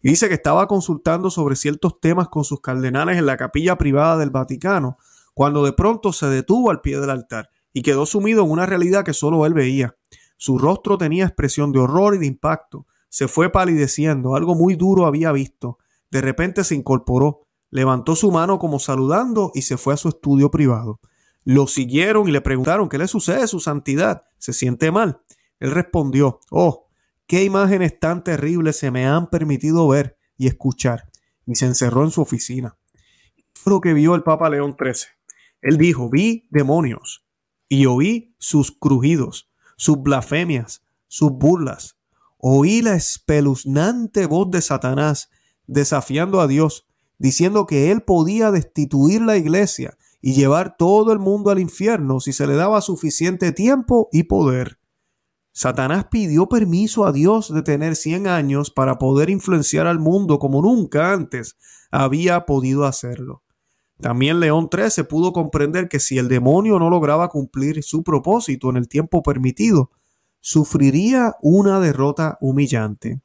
Y 0.02 0.10
dice 0.10 0.28
que 0.28 0.34
estaba 0.34 0.66
consultando 0.66 1.30
sobre 1.30 1.56
ciertos 1.56 1.98
temas 1.98 2.28
con 2.28 2.44
sus 2.44 2.60
cardenales 2.60 3.16
en 3.16 3.24
la 3.24 3.38
capilla 3.38 3.78
privada 3.78 4.18
del 4.18 4.28
Vaticano, 4.28 4.98
cuando 5.32 5.64
de 5.64 5.72
pronto 5.72 6.12
se 6.12 6.26
detuvo 6.26 6.70
al 6.70 6.82
pie 6.82 7.00
del 7.00 7.08
altar 7.08 7.48
y 7.72 7.80
quedó 7.80 8.04
sumido 8.04 8.44
en 8.44 8.50
una 8.50 8.66
realidad 8.66 9.04
que 9.04 9.14
solo 9.14 9.46
él 9.46 9.54
veía. 9.54 9.96
Su 10.42 10.56
rostro 10.56 10.96
tenía 10.96 11.26
expresión 11.26 11.70
de 11.70 11.80
horror 11.80 12.14
y 12.14 12.18
de 12.18 12.24
impacto. 12.24 12.86
Se 13.10 13.28
fue 13.28 13.52
palideciendo, 13.52 14.34
algo 14.34 14.54
muy 14.54 14.74
duro 14.74 15.04
había 15.04 15.32
visto. 15.32 15.76
De 16.10 16.22
repente 16.22 16.64
se 16.64 16.74
incorporó, 16.74 17.46
levantó 17.68 18.16
su 18.16 18.32
mano 18.32 18.58
como 18.58 18.78
saludando 18.78 19.52
y 19.54 19.60
se 19.60 19.76
fue 19.76 19.92
a 19.92 19.98
su 19.98 20.08
estudio 20.08 20.50
privado. 20.50 20.98
Lo 21.44 21.66
siguieron 21.66 22.26
y 22.26 22.32
le 22.32 22.40
preguntaron, 22.40 22.88
¿qué 22.88 22.96
le 22.96 23.06
sucede, 23.06 23.46
su 23.48 23.60
santidad? 23.60 24.22
¿Se 24.38 24.54
siente 24.54 24.90
mal? 24.90 25.20
Él 25.58 25.72
respondió, 25.72 26.40
oh, 26.50 26.88
qué 27.26 27.44
imágenes 27.44 28.00
tan 28.00 28.24
terribles 28.24 28.78
se 28.78 28.90
me 28.90 29.06
han 29.06 29.28
permitido 29.28 29.88
ver 29.88 30.16
y 30.38 30.46
escuchar. 30.46 31.10
Y 31.44 31.56
se 31.56 31.66
encerró 31.66 32.02
en 32.02 32.12
su 32.12 32.22
oficina. 32.22 32.78
Fue 33.52 33.74
lo 33.74 33.82
que 33.82 33.92
vio 33.92 34.14
el 34.14 34.22
Papa 34.22 34.48
León 34.48 34.74
XIII. 34.78 35.06
Él 35.60 35.76
dijo, 35.76 36.08
vi 36.08 36.48
demonios 36.50 37.26
y 37.68 37.84
oí 37.84 38.34
sus 38.38 38.72
crujidos, 38.72 39.49
sus 39.80 40.02
blasfemias, 40.02 40.82
sus 41.08 41.32
burlas. 41.32 41.96
Oí 42.36 42.82
la 42.82 42.96
espeluznante 42.96 44.26
voz 44.26 44.50
de 44.50 44.60
Satanás 44.60 45.30
desafiando 45.66 46.42
a 46.42 46.46
Dios, 46.46 46.86
diciendo 47.16 47.66
que 47.66 47.90
él 47.90 48.02
podía 48.02 48.50
destituir 48.50 49.22
la 49.22 49.38
iglesia 49.38 49.96
y 50.20 50.34
llevar 50.34 50.76
todo 50.76 51.14
el 51.14 51.18
mundo 51.18 51.48
al 51.50 51.58
infierno 51.58 52.20
si 52.20 52.34
se 52.34 52.46
le 52.46 52.56
daba 52.56 52.82
suficiente 52.82 53.52
tiempo 53.52 54.10
y 54.12 54.24
poder. 54.24 54.78
Satanás 55.50 56.08
pidió 56.10 56.46
permiso 56.50 57.06
a 57.06 57.12
Dios 57.12 57.50
de 57.50 57.62
tener 57.62 57.96
100 57.96 58.26
años 58.26 58.70
para 58.70 58.98
poder 58.98 59.30
influenciar 59.30 59.86
al 59.86 59.98
mundo 59.98 60.38
como 60.38 60.60
nunca 60.60 61.14
antes 61.14 61.56
había 61.90 62.44
podido 62.44 62.84
hacerlo. 62.84 63.44
También 64.00 64.40
León 64.40 64.70
XIII 64.72 65.04
pudo 65.04 65.32
comprender 65.32 65.88
que 65.88 66.00
si 66.00 66.16
el 66.18 66.28
demonio 66.28 66.78
no 66.78 66.88
lograba 66.88 67.28
cumplir 67.28 67.82
su 67.82 68.02
propósito 68.02 68.70
en 68.70 68.76
el 68.76 68.88
tiempo 68.88 69.22
permitido, 69.22 69.90
sufriría 70.40 71.36
una 71.42 71.80
derrota 71.80 72.38
humillante. 72.40 73.20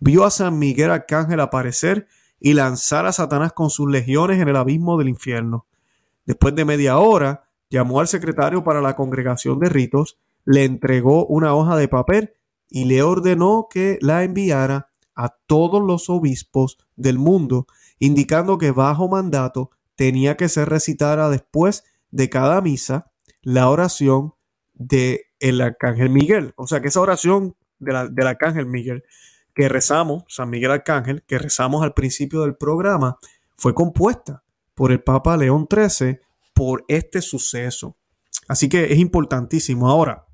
Vio 0.00 0.24
a 0.24 0.30
San 0.30 0.58
Miguel 0.58 0.90
Arcángel 0.90 1.38
aparecer 1.38 2.08
y 2.40 2.54
lanzar 2.54 3.06
a 3.06 3.12
Satanás 3.12 3.52
con 3.52 3.70
sus 3.70 3.88
legiones 3.88 4.40
en 4.40 4.48
el 4.48 4.56
abismo 4.56 4.98
del 4.98 5.08
infierno. 5.08 5.66
Después 6.26 6.54
de 6.56 6.64
media 6.64 6.98
hora, 6.98 7.44
llamó 7.68 8.00
al 8.00 8.08
secretario 8.08 8.64
para 8.64 8.80
la 8.80 8.96
congregación 8.96 9.60
de 9.60 9.68
ritos, 9.68 10.18
le 10.44 10.64
entregó 10.64 11.26
una 11.26 11.54
hoja 11.54 11.76
de 11.76 11.86
papel 11.86 12.32
y 12.68 12.86
le 12.86 13.02
ordenó 13.02 13.68
que 13.70 13.98
la 14.00 14.24
enviara 14.24 14.90
a 15.14 15.36
todos 15.46 15.82
los 15.82 16.08
obispos 16.10 16.78
del 16.96 17.18
mundo, 17.18 17.66
indicando 17.98 18.58
que 18.58 18.72
bajo 18.72 19.08
mandato 19.08 19.70
tenía 20.00 20.38
que 20.38 20.48
ser 20.48 20.70
recitada 20.70 21.28
después 21.28 21.84
de 22.10 22.30
cada 22.30 22.62
misa 22.62 23.12
la 23.42 23.68
oración 23.68 24.32
del 24.72 25.20
el 25.40 25.60
arcángel 25.60 26.08
Miguel. 26.08 26.54
O 26.56 26.66
sea 26.66 26.80
que 26.80 26.88
esa 26.88 27.02
oración 27.02 27.54
del 27.78 28.26
arcángel 28.26 28.64
Miguel 28.64 29.04
que 29.54 29.68
rezamos, 29.68 30.24
San 30.26 30.48
Miguel 30.48 30.70
Arcángel, 30.70 31.22
que 31.26 31.36
rezamos 31.36 31.82
al 31.82 31.92
principio 31.92 32.40
del 32.40 32.56
programa, 32.56 33.18
fue 33.58 33.74
compuesta 33.74 34.42
por 34.74 34.90
el 34.90 35.02
Papa 35.02 35.36
León 35.36 35.68
XIII 35.70 36.20
por 36.54 36.82
este 36.88 37.20
suceso. 37.20 37.98
Así 38.48 38.70
que 38.70 38.94
es 38.94 38.98
importantísimo. 38.98 39.86
Ahora, 39.86 40.24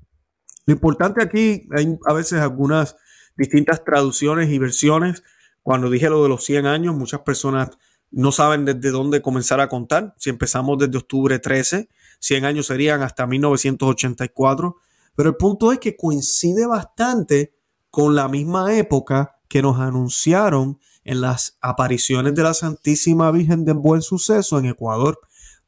lo 0.65 0.71
importante 0.71 1.21
aquí, 1.21 1.67
hay 1.75 1.99
a 2.05 2.13
veces 2.13 2.39
algunas 2.39 2.95
distintas 3.35 3.83
traducciones 3.83 4.47
y 4.49 4.59
versiones. 4.59 5.23
Cuando 5.61 5.89
dije 5.89 6.09
lo 6.09 6.23
de 6.23 6.29
los 6.29 6.45
100 6.45 6.67
años, 6.67 6.95
muchas 6.95 7.19
personas 7.23 7.71
no 8.11 8.31
saben 8.31 8.65
desde 8.65 8.91
dónde 8.91 9.21
comenzar 9.21 9.59
a 9.59 9.69
contar. 9.69 10.15
Si 10.17 10.29
empezamos 10.29 10.77
desde 10.77 10.97
octubre 10.97 11.39
13, 11.39 11.89
100 12.19 12.45
años 12.45 12.67
serían 12.67 13.01
hasta 13.01 13.27
1984. 13.27 14.75
Pero 15.15 15.29
el 15.29 15.35
punto 15.35 15.71
es 15.71 15.79
que 15.79 15.95
coincide 15.95 16.65
bastante 16.67 17.53
con 17.89 18.15
la 18.15 18.27
misma 18.27 18.75
época 18.77 19.39
que 19.47 19.61
nos 19.61 19.79
anunciaron 19.79 20.79
en 21.03 21.21
las 21.21 21.57
apariciones 21.61 22.35
de 22.35 22.43
la 22.43 22.53
Santísima 22.53 23.31
Virgen 23.31 23.65
del 23.65 23.75
Buen 23.75 24.01
Suceso 24.01 24.59
en 24.59 24.65
Ecuador. 24.65 25.19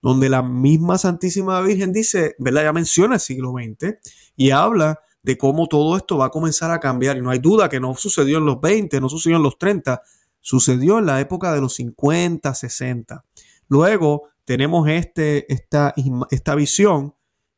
donde 0.02 0.30
la 0.30 0.42
misma 0.42 0.98
Santísima 0.98 1.60
Virgen 1.60 1.92
dice, 1.92 2.34
¿verdad? 2.40 2.64
Ya 2.64 2.72
menciona 2.72 3.16
el 3.16 3.20
siglo 3.20 3.52
XX 3.52 3.98
y 4.38 4.52
habla 4.52 5.02
de 5.24 5.38
cómo 5.38 5.68
todo 5.68 5.98
esto 5.98 6.18
va 6.18 6.28
a 6.28 6.30
comenzar 6.30 6.72
a 6.72 6.80
cambiar. 6.80 7.18
Y 7.18 7.22
no 7.22 7.32
hay 7.32 7.40
duda 7.40 7.68
que 7.68 7.82
no 7.82 7.94
sucedió 7.96 8.38
en 8.38 8.46
los 8.46 8.62
20, 8.62 9.02
no 9.02 9.10
sucedió 9.10 9.36
en 9.36 9.44
los 9.44 9.58
30, 9.58 10.02
sucedió 10.42 11.00
en 11.00 11.06
la 11.06 11.20
época 11.20 11.54
de 11.54 11.62
los 11.62 11.76
50, 11.76 12.54
60. 12.54 13.26
Luego 13.68 14.30
tenemos 14.46 14.88
este, 14.90 15.52
esta, 15.52 15.94
esta 16.32 16.56
visión 16.56 17.16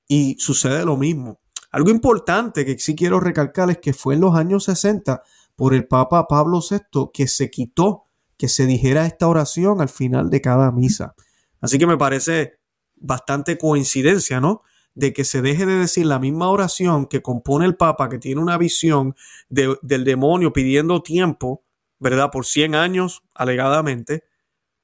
y 0.07 0.35
sucede 0.39 0.85
lo 0.85 0.97
mismo. 0.97 1.39
Algo 1.71 1.89
importante 1.89 2.65
que 2.65 2.77
sí 2.77 2.95
quiero 2.95 3.19
recalcar 3.19 3.69
es 3.69 3.77
que 3.77 3.93
fue 3.93 4.15
en 4.15 4.21
los 4.21 4.35
años 4.35 4.65
60 4.65 5.23
por 5.55 5.73
el 5.73 5.87
Papa 5.87 6.27
Pablo 6.27 6.59
VI 6.59 7.11
que 7.13 7.27
se 7.27 7.49
quitó 7.49 8.05
que 8.41 8.47
se 8.47 8.65
dijera 8.65 9.05
esta 9.05 9.27
oración 9.27 9.81
al 9.81 9.89
final 9.89 10.31
de 10.31 10.41
cada 10.41 10.71
misa. 10.71 11.13
Así 11.61 11.77
que 11.77 11.85
me 11.85 11.95
parece 11.95 12.57
bastante 12.95 13.59
coincidencia, 13.59 14.41
¿no? 14.41 14.63
De 14.95 15.13
que 15.13 15.25
se 15.25 15.43
deje 15.43 15.67
de 15.67 15.75
decir 15.75 16.07
la 16.07 16.17
misma 16.17 16.49
oración 16.49 17.05
que 17.05 17.21
compone 17.21 17.67
el 17.67 17.75
Papa, 17.75 18.09
que 18.09 18.17
tiene 18.17 18.41
una 18.41 18.57
visión 18.57 19.15
del 19.49 20.03
demonio 20.03 20.53
pidiendo 20.53 21.03
tiempo, 21.03 21.63
¿verdad? 22.01 22.31
Por 22.31 22.45
100 22.45 22.75
años, 22.75 23.23
alegadamente, 23.33 24.23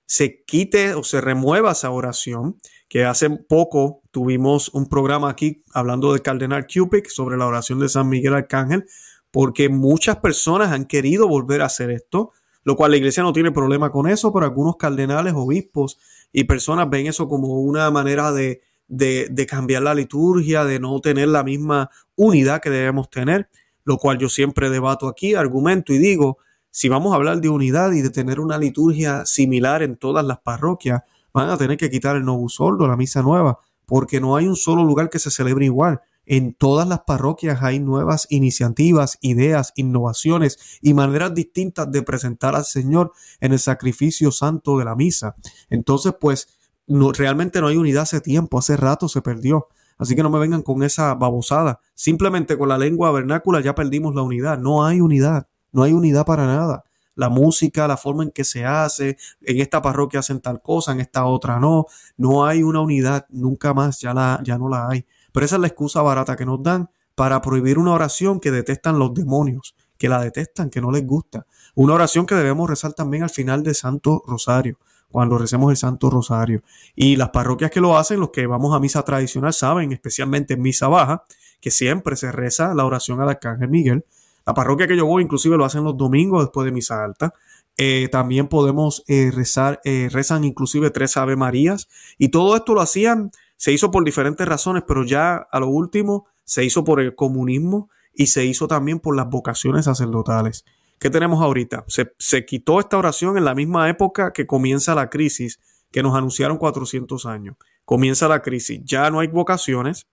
se 0.06 0.46
quite 0.46 0.94
o 0.94 1.04
se 1.04 1.20
remueva 1.20 1.74
esa 1.74 1.92
oración, 1.92 2.58
que 2.88 3.04
hace 3.04 3.30
poco 3.30 4.02
tuvimos 4.12 4.70
un 4.70 4.88
programa 4.88 5.30
aquí 5.30 5.64
hablando 5.74 6.14
del 6.14 6.22
cardenal 6.22 6.68
Cupid 6.68 7.04
sobre 7.10 7.36
la 7.36 7.46
oración 7.46 7.80
de 7.80 7.90
San 7.90 8.08
Miguel 8.08 8.36
Arcángel, 8.36 8.86
porque 9.32 9.68
muchas 9.68 10.18
personas 10.18 10.72
han 10.72 10.86
querido 10.86 11.28
volver 11.28 11.62
a 11.62 11.66
hacer 11.66 11.92
esto, 11.92 12.32
lo 12.64 12.76
cual 12.76 12.92
la 12.92 12.98
iglesia 12.98 13.24
no 13.24 13.34
tiene 13.34 13.52
problema 13.52 13.92
con 13.92 14.08
eso, 14.08 14.32
pero 14.32 14.46
algunos 14.46 14.78
cardenales, 14.78 15.34
obispos 15.36 16.00
y 16.32 16.46
personas 16.46 16.90
ven 16.90 17.08
eso 17.08 17.28
como 17.28 17.60
una 17.62 17.90
manera 17.92 18.32
de, 18.32 18.62
de, 18.88 19.46
cambiar 19.50 19.82
la 19.82 19.96
liturgia, 19.96 20.64
de 20.64 20.80
no 20.80 21.00
tener 21.02 21.30
la 21.30 21.44
misma 21.44 21.90
unidad 22.16 22.62
que 22.62 22.70
debemos 22.70 23.10
tener, 23.10 23.50
lo 23.84 23.98
cual 23.98 24.18
yo 24.18 24.30
siempre 24.30 24.70
debato 24.70 25.08
aquí, 25.08 25.34
argumento 25.34 25.94
y 25.94 25.98
digo, 25.98 26.38
si 26.78 26.90
vamos 26.90 27.12
a 27.12 27.16
hablar 27.16 27.42
de 27.42 27.50
unidad 27.50 27.92
y 27.94 28.04
de 28.04 28.12
tener 28.12 28.40
una 28.40 28.60
liturgia 28.60 29.26
similar 29.26 29.82
en 29.82 29.98
todas 29.98 30.24
las 30.24 30.42
parroquias, 30.42 31.02
van 31.34 31.50
a 31.50 31.58
tener 31.58 31.76
que 31.76 31.90
quitar 31.90 32.16
el 32.16 32.24
Novus 32.24 32.60
Ordo, 32.60 32.88
la 32.88 32.96
misa 32.96 33.24
nueva, 33.24 33.58
porque 33.88 34.22
no 34.22 34.36
hay 34.36 34.48
un 34.48 34.56
solo 34.56 34.84
lugar 34.84 35.10
que 35.10 35.18
se 35.18 35.32
celebre 35.32 35.66
igual. 35.66 36.02
En 36.28 36.54
todas 36.54 36.88
las 36.88 37.00
parroquias 37.00 37.64
hay 37.64 37.80
nuevas 37.80 38.28
iniciativas, 38.30 39.18
ideas, 39.22 39.74
innovaciones 39.76 40.78
y 40.80 40.94
maneras 40.94 41.34
distintas 41.34 41.92
de 41.92 42.04
presentar 42.04 42.56
al 42.56 42.64
Señor 42.66 43.12
en 43.40 43.54
el 43.54 43.60
sacrificio 43.60 44.32
santo 44.32 44.78
de 44.78 44.86
la 44.86 44.96
misa. 44.96 45.36
Entonces, 45.72 46.14
pues, 46.22 46.48
no, 46.86 47.12
realmente 47.12 47.60
no 47.60 47.70
hay 47.70 47.78
unidad 47.78 48.04
hace 48.04 48.22
tiempo, 48.22 48.60
hace 48.60 48.78
rato 48.78 49.10
se 49.10 49.24
perdió. 49.24 49.68
Así 49.98 50.16
que 50.16 50.22
no 50.22 50.30
me 50.30 50.38
vengan 50.38 50.62
con 50.62 50.84
esa 50.84 51.16
babosada. 51.16 51.80
Simplemente 51.96 52.56
con 52.56 52.70
la 52.70 52.78
lengua 52.78 53.12
vernácula 53.12 53.62
ya 53.62 53.74
perdimos 53.74 54.14
la 54.14 54.22
unidad. 54.22 54.60
No 54.60 54.86
hay 54.86 55.02
unidad, 55.02 55.48
no 55.78 55.84
hay 55.84 55.94
unidad 55.94 56.26
para 56.26 56.48
nada. 56.48 56.84
La 57.14 57.30
música, 57.30 57.88
la 57.88 57.98
forma 57.98 58.24
en 58.24 58.32
que 58.32 58.44
se 58.44 58.66
hace, 58.66 59.16
en 59.42 59.62
esta 59.62 59.80
parroquia 59.80 60.22
hacen 60.22 60.42
tal 60.42 60.60
cosa, 60.60 60.92
en 60.92 61.02
esta 61.02 61.26
otra 61.26 61.60
no. 61.60 61.86
No 62.18 62.48
hay 62.48 62.64
una 62.64 62.82
unidad, 62.82 63.28
nunca 63.30 63.76
más, 63.76 64.02
ya, 64.02 64.12
la, 64.12 64.42
ya 64.44 64.58
no 64.58 64.70
la 64.70 64.90
hay. 64.90 65.06
Pero 65.32 65.46
esa 65.46 65.58
es 65.58 65.62
la 65.62 65.68
excusa 65.68 66.02
barata 66.02 66.36
que 66.36 66.48
nos 66.48 66.64
dan 66.64 66.90
para 67.14 67.40
prohibir 67.42 67.78
una 67.78 67.94
oración 67.94 68.40
que 68.40 68.50
detestan 68.50 68.98
los 68.98 69.14
demonios, 69.14 69.76
que 70.00 70.10
la 70.10 70.20
detestan, 70.20 70.72
que 70.72 70.82
no 70.82 70.90
les 70.90 71.06
gusta. 71.06 71.46
Una 71.76 71.94
oración 71.94 72.26
que 72.26 72.34
debemos 72.34 72.68
rezar 72.68 72.94
también 72.94 73.22
al 73.22 73.30
final 73.30 73.62
del 73.62 73.76
Santo 73.76 74.24
Rosario, 74.26 74.80
cuando 75.12 75.38
recemos 75.38 75.70
el 75.70 75.78
Santo 75.78 76.10
Rosario. 76.10 76.64
Y 76.96 77.18
las 77.18 77.30
parroquias 77.30 77.70
que 77.70 77.82
lo 77.82 78.00
hacen, 78.00 78.20
los 78.20 78.32
que 78.32 78.48
vamos 78.48 78.76
a 78.76 78.80
misa 78.80 79.04
tradicional, 79.04 79.54
saben, 79.54 79.92
especialmente 79.92 80.56
en 80.56 80.62
misa 80.64 80.88
baja, 80.88 81.24
que 81.62 81.70
siempre 81.70 82.16
se 82.16 82.32
reza 82.32 82.74
la 82.74 82.84
oración 82.84 83.22
al 83.22 83.30
Arcángel 83.30 83.70
Miguel. 83.70 84.06
La 84.48 84.54
parroquia 84.54 84.88
que 84.88 84.96
yo 84.96 85.06
voy 85.06 85.24
inclusive 85.24 85.58
lo 85.58 85.65
hacen 85.65 85.84
los 85.84 85.98
domingos 85.98 86.41
después 86.41 86.63
de 86.63 86.72
misa 86.72 87.04
alta. 87.04 87.34
Eh, 87.76 88.08
también 88.10 88.48
podemos 88.48 89.04
eh, 89.08 89.30
rezar, 89.32 89.82
eh, 89.84 90.08
rezan 90.10 90.45
inclusive 90.45 90.89
tres 90.89 91.17
Ave 91.17 91.36
Marías. 91.36 91.89
Y 92.17 92.30
todo 92.30 92.56
esto 92.56 92.74
lo 92.74 92.80
hacían 92.80 93.30
se 93.58 93.74
hizo 93.74 93.91
por 93.91 94.06
diferentes 94.06 94.48
razones, 94.48 94.84
pero 94.88 95.04
ya 95.04 95.36
a 95.36 95.60
lo 95.60 95.67
último 95.67 96.28
se 96.45 96.63
hizo 96.63 96.86
por 96.86 97.02
el 97.02 97.13
comunismo 97.13 97.89
y 98.13 98.28
se 98.28 98.45
hizo 98.45 98.67
también 98.67 99.00
por 99.00 99.17
las 99.17 99.30
vocaciones 99.30 99.86
sacerdotales. 99.86 100.63
¿Qué 100.98 101.10
tenemos 101.10 101.43
ahorita? 101.43 101.84
Se, 101.88 102.45
quitó 102.45 102.80
esta 102.80 102.98
oración 102.98 103.38
en 103.38 103.43
la 103.45 103.54
misma 103.54 103.89
época 103.89 104.32
que 104.32 104.48
comienza 104.48 104.95
la 104.95 105.10
crisis 105.10 105.60
que 105.91 106.02
nos 106.02 106.15
anunciaron 106.15 106.58
400 106.58 107.26
años. 107.26 107.58
Comienza 107.84 108.28
la 108.28 108.41
crisis, 108.41 108.80
ya 108.86 109.12
no 109.12 109.19
hay 109.19 109.28
vocaciones 109.28 110.08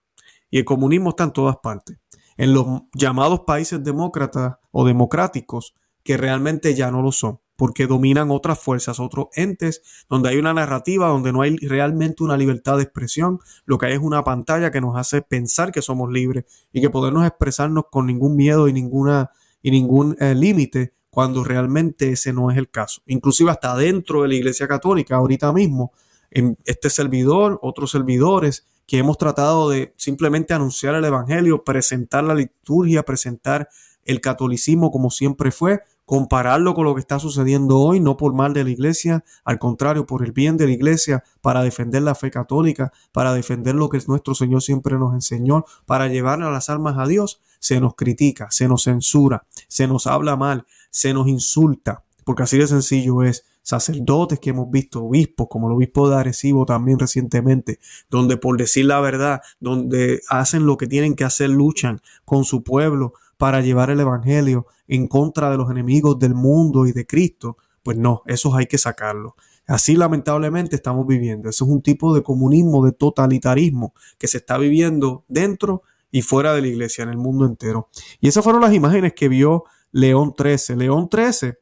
y 0.51 0.57
el 0.59 0.65
comunismo 0.65 1.11
está 1.11 1.23
en 1.23 1.31
todas 1.31 1.57
partes. 1.57 1.97
En 2.37 2.53
los 2.53 2.83
llamados 2.93 3.41
países 3.41 3.83
demócratas 3.83 4.57
o 4.71 4.85
democráticos 4.85 5.75
que 6.03 6.17
realmente 6.17 6.75
ya 6.75 6.91
no 6.91 7.01
lo 7.01 7.11
son 7.11 7.39
porque 7.55 7.87
dominan 7.87 8.31
otras 8.31 8.59
fuerzas, 8.59 8.99
otros 8.99 9.27
entes, 9.33 9.81
donde 10.09 10.29
hay 10.29 10.37
una 10.37 10.53
narrativa, 10.53 11.07
donde 11.07 11.31
no 11.31 11.41
hay 11.41 11.55
realmente 11.57 12.23
una 12.23 12.37
libertad 12.37 12.77
de 12.77 12.83
expresión, 12.83 13.39
lo 13.65 13.77
que 13.77 13.87
hay 13.87 13.93
es 13.93 13.99
una 13.99 14.23
pantalla 14.23 14.71
que 14.71 14.81
nos 14.81 14.97
hace 14.97 15.21
pensar 15.21 15.71
que 15.71 15.81
somos 15.81 16.11
libres 16.11 16.45
y 16.73 16.81
que 16.81 16.89
podemos 16.89 17.25
expresarnos 17.25 17.85
con 17.89 18.07
ningún 18.07 18.35
miedo 18.35 18.67
y 18.67 18.73
ninguna 18.73 19.31
y 19.61 19.71
ningún 19.71 20.15
eh, 20.19 20.35
límite 20.35 20.93
cuando 21.09 21.43
realmente 21.43 22.11
ese 22.11 22.33
no 22.33 22.51
es 22.51 22.57
el 22.57 22.69
caso. 22.69 23.01
Inclusive 23.07 23.49
hasta 23.49 23.75
dentro 23.75 24.21
de 24.21 24.27
la 24.27 24.35
Iglesia 24.35 24.67
Católica, 24.67 25.15
ahorita 25.15 25.51
mismo, 25.53 25.93
en 26.29 26.57
este 26.65 26.89
servidor, 26.89 27.57
otros 27.61 27.91
servidores, 27.91 28.67
que 28.85 28.97
hemos 28.97 29.17
tratado 29.17 29.69
de 29.69 29.93
simplemente 29.97 30.53
anunciar 30.53 30.95
el 30.95 31.05
Evangelio, 31.05 31.63
presentar 31.63 32.23
la 32.23 32.35
liturgia, 32.35 33.03
presentar 33.03 33.69
el 34.03 34.21
catolicismo 34.21 34.91
como 34.91 35.09
siempre 35.09 35.51
fue, 35.51 35.81
compararlo 36.05 36.75
con 36.75 36.85
lo 36.85 36.93
que 36.93 37.01
está 37.01 37.19
sucediendo 37.19 37.79
hoy, 37.79 37.99
no 37.99 38.15
por 38.15 38.33
mal 38.33 38.53
de 38.53 38.63
la 38.63 38.69
iglesia, 38.69 39.23
al 39.43 39.57
contrario, 39.57 40.05
por 40.05 40.23
el 40.23 40.31
bien 40.31 40.55
de 40.55 40.67
la 40.67 40.71
iglesia, 40.71 41.23
para 41.41 41.63
defender 41.63 42.03
la 42.03 42.13
fe 42.13 42.29
católica, 42.29 42.93
para 43.11 43.33
defender 43.33 43.75
lo 43.75 43.89
que 43.89 43.99
nuestro 44.07 44.35
Señor 44.35 44.61
siempre 44.61 44.97
nos 44.97 45.13
enseñó, 45.13 45.65
para 45.85 46.07
llevar 46.07 46.43
a 46.43 46.51
las 46.51 46.69
almas 46.69 46.97
a 46.99 47.07
Dios, 47.07 47.41
se 47.59 47.79
nos 47.79 47.95
critica, 47.95 48.47
se 48.51 48.67
nos 48.67 48.83
censura, 48.83 49.45
se 49.67 49.87
nos 49.87 50.05
habla 50.05 50.35
mal, 50.35 50.65
se 50.91 51.13
nos 51.13 51.27
insulta, 51.27 52.03
porque 52.23 52.43
así 52.43 52.57
de 52.57 52.67
sencillo 52.67 53.23
es. 53.23 53.43
Sacerdotes 53.65 54.39
que 54.39 54.51
hemos 54.51 54.69
visto, 54.69 55.03
obispos, 55.03 55.47
como 55.49 55.67
el 55.67 55.73
obispo 55.73 56.07
de 56.07 56.17
Arecibo 56.17 56.67
también 56.67 56.99
recientemente, 56.99 57.79
donde 58.11 58.37
por 58.37 58.57
decir 58.57 58.85
la 58.85 58.99
verdad, 58.99 59.41
donde 59.59 60.21
hacen 60.29 60.67
lo 60.67 60.77
que 60.77 60.85
tienen 60.85 61.15
que 61.15 61.23
hacer, 61.23 61.49
luchan 61.49 61.99
con 62.25 62.45
su 62.45 62.63
pueblo, 62.63 63.13
para 63.37 63.61
llevar 63.61 63.89
el 63.89 63.99
Evangelio 63.99 64.67
en 64.87 65.07
contra 65.07 65.49
de 65.49 65.57
los 65.57 65.71
enemigos 65.71 66.19
del 66.19 66.35
mundo 66.35 66.85
y 66.85 66.91
de 66.91 67.07
Cristo, 67.07 67.57
pues 67.81 67.97
no, 67.97 68.21
esos 68.27 68.53
hay 68.53 68.67
que 68.67 68.77
sacarlo. 68.77 69.35
Así 69.65 69.95
lamentablemente 69.95 70.75
estamos 70.75 71.07
viviendo. 71.07 71.49
Eso 71.49 71.65
es 71.65 71.71
un 71.71 71.81
tipo 71.81 72.13
de 72.13 72.21
comunismo, 72.21 72.85
de 72.85 72.91
totalitarismo 72.91 73.95
que 74.19 74.27
se 74.27 74.37
está 74.37 74.59
viviendo 74.59 75.25
dentro 75.27 75.81
y 76.11 76.21
fuera 76.21 76.53
de 76.53 76.61
la 76.61 76.67
iglesia, 76.67 77.03
en 77.03 77.09
el 77.09 77.17
mundo 77.17 77.47
entero. 77.47 77.89
Y 78.21 78.27
esas 78.27 78.43
fueron 78.43 78.61
las 78.61 78.73
imágenes 78.73 79.13
que 79.13 79.27
vio 79.27 79.65
León 79.91 80.35
XIII. 80.37 80.77
León 80.77 81.09
XIII, 81.11 81.55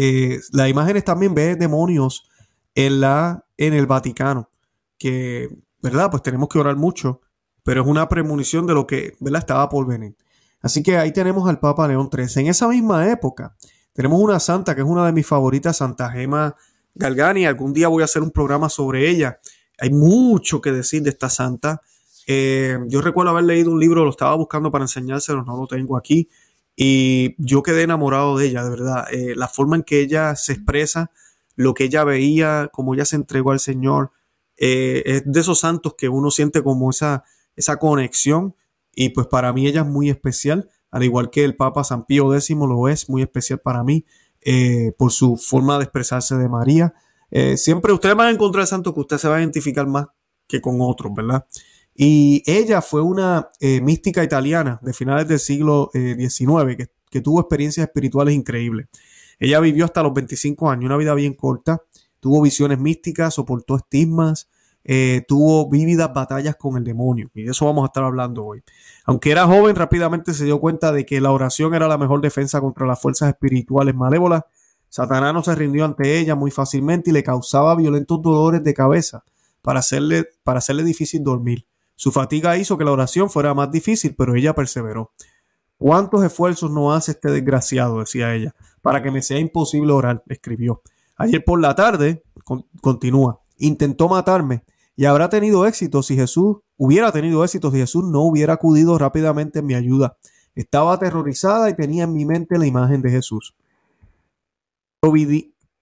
eh, 0.00 0.38
las 0.52 0.68
imágenes 0.68 1.02
también 1.02 1.34
ve 1.34 1.56
demonios 1.56 2.28
en, 2.76 3.00
la, 3.00 3.44
en 3.56 3.74
el 3.74 3.88
Vaticano, 3.88 4.48
que, 4.96 5.48
¿verdad? 5.82 6.08
Pues 6.08 6.22
tenemos 6.22 6.48
que 6.48 6.60
orar 6.60 6.76
mucho, 6.76 7.20
pero 7.64 7.82
es 7.82 7.88
una 7.88 8.08
premonición 8.08 8.64
de 8.64 8.74
lo 8.74 8.86
que, 8.86 9.16
¿verdad? 9.18 9.40
Estaba 9.40 9.68
por 9.68 9.88
venir. 9.88 10.16
Así 10.62 10.84
que 10.84 10.96
ahí 10.98 11.12
tenemos 11.12 11.48
al 11.48 11.58
Papa 11.58 11.88
León 11.88 12.10
XIII. 12.12 12.44
En 12.44 12.50
esa 12.50 12.68
misma 12.68 13.10
época 13.10 13.56
tenemos 13.92 14.20
una 14.20 14.38
santa 14.38 14.76
que 14.76 14.82
es 14.82 14.86
una 14.86 15.04
de 15.04 15.10
mis 15.10 15.26
favoritas, 15.26 15.78
Santa 15.78 16.12
Gema 16.12 16.54
Galgani. 16.94 17.46
Algún 17.46 17.72
día 17.72 17.88
voy 17.88 18.02
a 18.02 18.04
hacer 18.04 18.22
un 18.22 18.30
programa 18.30 18.68
sobre 18.68 19.10
ella. 19.10 19.40
Hay 19.80 19.90
mucho 19.90 20.60
que 20.60 20.70
decir 20.70 21.02
de 21.02 21.10
esta 21.10 21.28
santa. 21.28 21.80
Eh, 22.28 22.78
yo 22.86 23.00
recuerdo 23.00 23.32
haber 23.32 23.44
leído 23.46 23.72
un 23.72 23.80
libro, 23.80 24.04
lo 24.04 24.10
estaba 24.10 24.36
buscando 24.36 24.70
para 24.70 24.84
enseñárselo, 24.84 25.42
no 25.42 25.56
lo 25.56 25.66
tengo 25.66 25.96
aquí. 25.96 26.28
Y 26.80 27.34
yo 27.38 27.64
quedé 27.64 27.82
enamorado 27.82 28.38
de 28.38 28.46
ella, 28.46 28.62
de 28.62 28.70
verdad. 28.70 29.04
Eh, 29.10 29.34
la 29.34 29.48
forma 29.48 29.74
en 29.74 29.82
que 29.82 30.00
ella 30.00 30.36
se 30.36 30.52
expresa, 30.52 31.10
lo 31.56 31.74
que 31.74 31.84
ella 31.84 32.04
veía, 32.04 32.70
cómo 32.72 32.94
ella 32.94 33.04
se 33.04 33.16
entregó 33.16 33.50
al 33.50 33.58
Señor, 33.58 34.12
eh, 34.56 35.02
es 35.04 35.22
de 35.24 35.40
esos 35.40 35.58
santos 35.58 35.94
que 35.98 36.08
uno 36.08 36.30
siente 36.30 36.62
como 36.62 36.90
esa, 36.90 37.24
esa 37.56 37.78
conexión 37.78 38.54
y 38.94 39.08
pues 39.08 39.26
para 39.26 39.52
mí 39.52 39.66
ella 39.66 39.80
es 39.80 39.86
muy 39.88 40.08
especial, 40.08 40.68
al 40.92 41.02
igual 41.02 41.30
que 41.30 41.44
el 41.44 41.56
Papa 41.56 41.82
San 41.82 42.06
Pío 42.06 42.32
X 42.32 42.50
lo 42.50 42.88
es, 42.88 43.08
muy 43.08 43.22
especial 43.22 43.60
para 43.60 43.82
mí 43.82 44.04
eh, 44.40 44.92
por 44.96 45.10
su 45.10 45.36
forma 45.36 45.78
de 45.78 45.84
expresarse 45.84 46.36
de 46.36 46.48
María. 46.48 46.94
Eh, 47.30 47.56
siempre 47.56 47.92
ustedes 47.92 48.14
van 48.14 48.28
a 48.28 48.30
encontrar 48.30 48.66
santo 48.68 48.94
que 48.94 49.00
usted 49.00 49.18
se 49.18 49.28
va 49.28 49.36
a 49.36 49.40
identificar 49.40 49.86
más 49.86 50.06
que 50.46 50.60
con 50.60 50.78
otros, 50.80 51.12
¿verdad? 51.14 51.44
Y 52.00 52.44
ella 52.46 52.80
fue 52.80 53.02
una 53.02 53.48
eh, 53.58 53.80
mística 53.80 54.22
italiana 54.22 54.78
de 54.82 54.92
finales 54.92 55.26
del 55.26 55.40
siglo 55.40 55.90
XIX 55.92 56.76
que, 56.76 56.86
que 57.10 57.20
tuvo 57.20 57.40
experiencias 57.40 57.88
espirituales 57.88 58.36
increíbles. 58.36 58.86
Ella 59.40 59.58
vivió 59.58 59.84
hasta 59.84 60.04
los 60.04 60.14
25 60.14 60.70
años, 60.70 60.84
una 60.84 60.96
vida 60.96 61.12
bien 61.14 61.34
corta, 61.34 61.82
tuvo 62.20 62.40
visiones 62.40 62.78
místicas, 62.78 63.34
soportó 63.34 63.74
estigmas, 63.74 64.48
eh, 64.84 65.24
tuvo 65.28 65.68
vívidas 65.68 66.12
batallas 66.14 66.56
con 66.56 66.76
el 66.76 66.84
demonio. 66.84 67.30
Y 67.34 67.42
de 67.42 67.50
eso 67.50 67.66
vamos 67.66 67.82
a 67.82 67.86
estar 67.86 68.04
hablando 68.04 68.44
hoy. 68.44 68.62
Aunque 69.04 69.30
era 69.30 69.46
joven, 69.46 69.76
rápidamente 69.76 70.32
se 70.34 70.44
dio 70.44 70.58
cuenta 70.60 70.92
de 70.92 71.04
que 71.04 71.20
la 71.20 71.30
oración 71.30 71.74
era 71.74 71.88
la 71.88 71.98
mejor 71.98 72.20
defensa 72.20 72.60
contra 72.60 72.86
las 72.86 73.00
fuerzas 73.00 73.28
espirituales 73.28 73.94
malévolas. 73.94 74.44
Satanás 74.88 75.34
no 75.34 75.42
se 75.42 75.54
rindió 75.54 75.84
ante 75.84 76.18
ella 76.18 76.34
muy 76.34 76.50
fácilmente 76.50 77.10
y 77.10 77.12
le 77.12 77.22
causaba 77.22 77.76
violentos 77.76 78.22
dolores 78.22 78.64
de 78.64 78.72
cabeza 78.72 79.24
para 79.60 79.80
hacerle, 79.80 80.26
para 80.42 80.58
hacerle 80.58 80.84
difícil 80.84 81.22
dormir. 81.22 81.67
Su 81.98 82.12
fatiga 82.12 82.56
hizo 82.56 82.78
que 82.78 82.84
la 82.84 82.92
oración 82.92 83.28
fuera 83.28 83.54
más 83.54 83.72
difícil, 83.72 84.14
pero 84.16 84.36
ella 84.36 84.54
perseveró. 84.54 85.10
¿Cuántos 85.76 86.22
esfuerzos 86.22 86.70
no 86.70 86.92
hace 86.92 87.10
este 87.10 87.28
desgraciado? 87.28 87.98
decía 87.98 88.32
ella, 88.36 88.54
para 88.82 89.02
que 89.02 89.10
me 89.10 89.20
sea 89.20 89.40
imposible 89.40 89.92
orar, 89.92 90.22
escribió. 90.28 90.80
Ayer 91.16 91.42
por 91.44 91.60
la 91.60 91.74
tarde, 91.74 92.22
continúa, 92.80 93.40
intentó 93.58 94.08
matarme 94.08 94.62
y 94.94 95.06
habrá 95.06 95.28
tenido 95.28 95.66
éxito 95.66 96.04
si 96.04 96.14
Jesús 96.14 96.58
hubiera 96.76 97.10
tenido 97.10 97.42
éxito 97.42 97.72
si 97.72 97.78
Jesús 97.78 98.04
no 98.04 98.20
hubiera 98.20 98.52
acudido 98.52 98.96
rápidamente 98.96 99.58
en 99.58 99.66
mi 99.66 99.74
ayuda. 99.74 100.16
Estaba 100.54 100.92
aterrorizada 100.92 101.68
y 101.68 101.74
tenía 101.74 102.04
en 102.04 102.12
mi 102.12 102.24
mente 102.24 102.58
la 102.58 102.66
imagen 102.66 103.02
de 103.02 103.10
Jesús. 103.10 103.56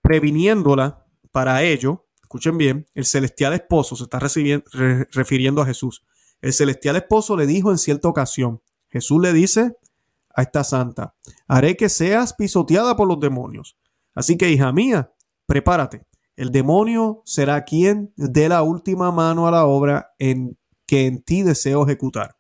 Previniéndola 0.01 1.05
para 1.31 1.63
ello, 1.63 2.06
escuchen 2.27 2.59
bien, 2.59 2.87
el 2.95 3.05
celestial 3.05 3.55
esposo 3.55 3.95
se 3.95 4.03
está 4.03 4.19
refiriendo 4.19 5.63
a 5.63 5.67
Jesús. 5.67 6.05
El 6.43 6.53
celestial 6.53 6.97
esposo 6.97 7.37
le 7.37 7.47
dijo 7.47 7.71
en 7.71 7.79
cierta 7.79 8.09
ocasión, 8.09 8.61
Jesús 8.89 9.23
le 9.23 9.33
dice 9.33 9.77
a 10.35 10.43
esta 10.43 10.65
santa, 10.65 11.15
haré 11.47 11.77
que 11.77 11.89
seas 11.89 12.35
pisoteada 12.35 12.97
por 12.97 13.07
los 13.09 13.21
demonios. 13.21 13.79
Así 14.15 14.37
que, 14.37 14.51
hija 14.51 14.73
mía, 14.73 15.13
prepárate. 15.47 16.05
El 16.35 16.51
demonio 16.51 17.23
será 17.25 17.65
quien 17.65 18.13
dé 18.17 18.49
la 18.49 18.63
última 18.63 19.13
mano 19.13 19.47
a 19.47 19.51
la 19.51 19.65
obra 19.65 20.15
en 20.19 20.59
que 20.85 21.07
en 21.07 21.23
ti 21.23 21.43
deseo 21.43 21.85
ejecutar. 21.85 22.37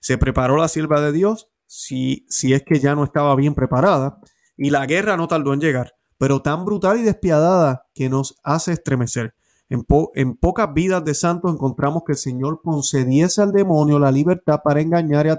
Se 0.00 0.18
preparó 0.18 0.56
la 0.56 0.68
sierva 0.68 1.00
de 1.00 1.12
Dios, 1.12 1.48
si, 1.66 2.24
si 2.28 2.54
es 2.54 2.62
que 2.62 2.78
ya 2.78 2.94
no 2.94 3.04
estaba 3.04 3.34
bien 3.34 3.54
preparada, 3.54 4.20
y 4.56 4.70
la 4.70 4.86
guerra 4.86 5.16
no 5.16 5.26
tardó 5.26 5.52
en 5.52 5.60
llegar 5.60 5.96
pero 6.18 6.42
tan 6.42 6.64
brutal 6.64 6.98
y 6.98 7.02
despiadada 7.02 7.86
que 7.94 8.08
nos 8.08 8.38
hace 8.42 8.72
estremecer. 8.72 9.34
En, 9.68 10.36
pocas 10.36 10.72
vidas 10.72 11.04
de 11.04 11.14
santos 11.14 11.52
encontramos 11.52 12.04
que 12.06 12.12
el 12.12 12.18
Señor 12.18 12.60
concediese 12.62 13.42
al 13.42 13.52
demonio 13.52 13.98
la 13.98 14.12
libertad 14.12 14.60
para 14.62 14.80
engañar 14.80 15.26
y 15.26 15.30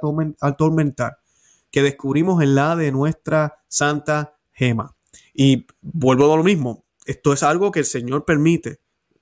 atormentar, 0.41 1.17
que 1.71 1.81
descubrimos 1.81 2.43
en 2.43 2.55
la 2.55 2.75
de 2.75 2.91
nuestra 2.91 3.59
santa 3.67 4.37
gema. 4.51 4.95
Y 5.33 5.65
vuelvo 5.81 6.33
a 6.33 6.37
lo 6.37 6.43
mismo, 6.43 6.85
esto 7.05 7.31
es 7.31 7.43
algo 7.43 7.71
que 7.71 7.79
el 7.79 7.85
Señor 7.85 8.25
permite. 8.25 8.81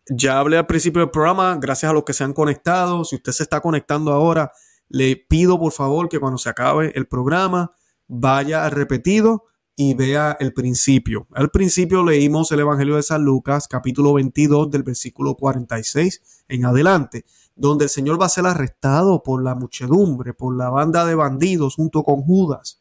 Ya 0.09 0.39
hablé 0.39 0.57
al 0.57 0.67
principio 0.67 1.01
del 1.01 1.11
programa, 1.11 1.57
gracias 1.59 1.89
a 1.89 1.93
los 1.93 2.03
que 2.03 2.13
se 2.13 2.23
han 2.23 2.33
conectado. 2.33 3.03
Si 3.05 3.15
usted 3.15 3.31
se 3.31 3.43
está 3.43 3.59
conectando 3.61 4.11
ahora, 4.11 4.51
le 4.87 5.15
pido 5.15 5.59
por 5.59 5.71
favor 5.71 6.09
que 6.09 6.19
cuando 6.19 6.37
se 6.37 6.49
acabe 6.49 6.91
el 6.95 7.07
programa 7.07 7.71
vaya 8.07 8.65
al 8.65 8.71
repetido 8.71 9.45
y 9.75 9.93
vea 9.93 10.37
el 10.39 10.53
principio. 10.53 11.27
Al 11.33 11.49
principio 11.49 12.03
leímos 12.03 12.51
el 12.51 12.61
Evangelio 12.61 12.95
de 12.95 13.03
San 13.03 13.23
Lucas, 13.23 13.67
capítulo 13.67 14.13
22, 14.13 14.71
del 14.71 14.83
versículo 14.83 15.35
46 15.35 16.45
en 16.47 16.65
adelante, 16.65 17.25
donde 17.55 17.85
el 17.85 17.89
Señor 17.89 18.19
va 18.21 18.27
a 18.27 18.29
ser 18.29 18.45
arrestado 18.45 19.21
por 19.21 19.43
la 19.43 19.55
muchedumbre, 19.55 20.33
por 20.33 20.55
la 20.55 20.69
banda 20.69 21.05
de 21.05 21.15
bandidos 21.15 21.75
junto 21.75 22.03
con 22.03 22.21
Judas. 22.21 22.79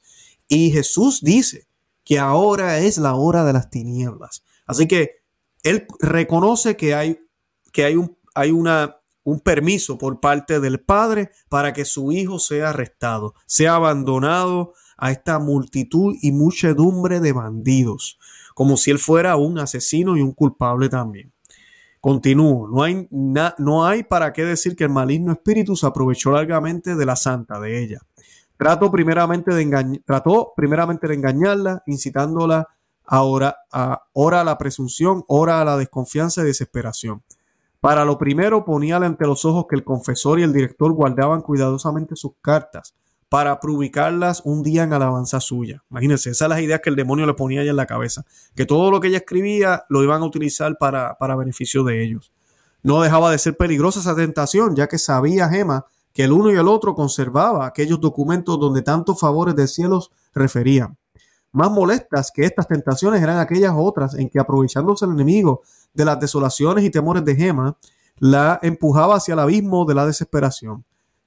Y 0.48 0.70
Jesús 0.70 1.20
dice 1.22 1.66
que 2.04 2.18
ahora 2.18 2.78
es 2.78 2.98
la 2.98 3.14
hora 3.14 3.44
de 3.44 3.54
las 3.54 3.70
tinieblas. 3.70 4.44
Así 4.66 4.86
que 4.86 5.22
él 5.62 5.86
reconoce 5.98 6.76
que 6.76 6.94
hay, 6.94 7.18
que 7.72 7.84
hay, 7.84 7.96
un, 7.96 8.16
hay 8.34 8.50
una, 8.50 8.98
un 9.24 9.40
permiso 9.40 9.98
por 9.98 10.20
parte 10.20 10.60
del 10.60 10.80
Padre 10.80 11.30
para 11.48 11.72
que 11.72 11.84
su 11.84 12.12
hijo 12.12 12.38
sea 12.38 12.70
arrestado, 12.70 13.34
sea 13.46 13.76
abandonado 13.76 14.74
a 14.96 15.10
esta 15.10 15.38
multitud 15.38 16.14
y 16.20 16.32
muchedumbre 16.32 17.20
de 17.20 17.32
bandidos, 17.32 18.18
como 18.54 18.76
si 18.76 18.90
él 18.90 18.98
fuera 18.98 19.36
un 19.36 19.58
asesino 19.58 20.16
y 20.16 20.20
un 20.20 20.32
culpable 20.32 20.88
también. 20.88 21.32
Continúo, 22.00 22.68
no 22.68 22.82
hay, 22.82 23.08
no 23.10 23.86
hay 23.86 24.02
para 24.02 24.32
qué 24.32 24.44
decir 24.44 24.76
que 24.76 24.84
el 24.84 24.90
maligno 24.90 25.32
espíritu 25.32 25.74
se 25.74 25.86
aprovechó 25.86 26.32
largamente 26.32 26.96
de 26.96 27.06
la 27.06 27.16
santa, 27.16 27.58
de 27.58 27.82
ella. 27.82 28.00
Trató 28.56 28.90
primeramente 28.90 29.54
de, 29.54 30.02
trató 30.04 30.52
primeramente 30.54 31.08
de 31.08 31.14
engañarla, 31.14 31.82
incitándola 31.86 32.68
ahora 33.04 33.56
a, 33.72 34.04
ora 34.12 34.42
a 34.42 34.44
la 34.44 34.58
presunción, 34.58 35.24
ora 35.28 35.60
a 35.60 35.64
la 35.64 35.76
desconfianza 35.76 36.42
y 36.42 36.46
desesperación. 36.46 37.22
Para 37.80 38.04
lo 38.04 38.16
primero, 38.16 38.64
poníale 38.64 39.06
ante 39.06 39.26
los 39.26 39.44
ojos 39.44 39.66
que 39.68 39.76
el 39.76 39.84
confesor 39.84 40.38
y 40.38 40.42
el 40.42 40.52
director 40.52 40.92
guardaban 40.92 41.42
cuidadosamente 41.42 42.16
sus 42.16 42.32
cartas, 42.40 42.94
para 43.34 43.58
publicarlas 43.58 44.42
un 44.44 44.62
día 44.62 44.84
en 44.84 44.92
alabanza 44.92 45.40
suya. 45.40 45.82
Imagínense, 45.90 46.30
esas 46.30 46.38
son 46.38 46.50
las 46.50 46.60
ideas 46.60 46.80
que 46.80 46.88
el 46.88 46.94
demonio 46.94 47.26
le 47.26 47.34
ponía 47.34 47.62
ella 47.62 47.72
en 47.72 47.76
la 47.76 47.86
cabeza, 47.86 48.24
que 48.54 48.64
todo 48.64 48.92
lo 48.92 49.00
que 49.00 49.08
ella 49.08 49.16
escribía 49.16 49.82
lo 49.88 50.04
iban 50.04 50.22
a 50.22 50.24
utilizar 50.24 50.78
para, 50.78 51.18
para 51.18 51.34
beneficio 51.34 51.82
de 51.82 52.04
ellos. 52.04 52.32
No 52.84 53.02
dejaba 53.02 53.32
de 53.32 53.38
ser 53.38 53.56
peligrosa 53.56 53.98
esa 53.98 54.14
tentación, 54.14 54.76
ya 54.76 54.86
que 54.86 54.98
sabía 54.98 55.48
Gema 55.48 55.84
que 56.12 56.22
el 56.22 56.30
uno 56.30 56.52
y 56.52 56.54
el 56.54 56.68
otro 56.68 56.94
conservaba 56.94 57.66
aquellos 57.66 58.00
documentos 58.00 58.56
donde 58.60 58.82
tantos 58.82 59.18
favores 59.18 59.56
de 59.56 59.66
cielos 59.66 60.12
referían. 60.32 60.96
Más 61.50 61.72
molestas 61.72 62.30
que 62.32 62.44
estas 62.44 62.68
tentaciones 62.68 63.20
eran 63.20 63.40
aquellas 63.40 63.72
otras 63.76 64.14
en 64.14 64.28
que 64.28 64.38
aprovechándose 64.38 65.06
el 65.06 65.10
enemigo 65.10 65.62
de 65.92 66.04
las 66.04 66.20
desolaciones 66.20 66.84
y 66.84 66.90
temores 66.90 67.24
de 67.24 67.34
Gema, 67.34 67.76
la 68.16 68.60
empujaba 68.62 69.16
hacia 69.16 69.34
el 69.34 69.40
abismo 69.40 69.84
de 69.86 69.94
la 69.96 70.06
desesperación. 70.06 70.84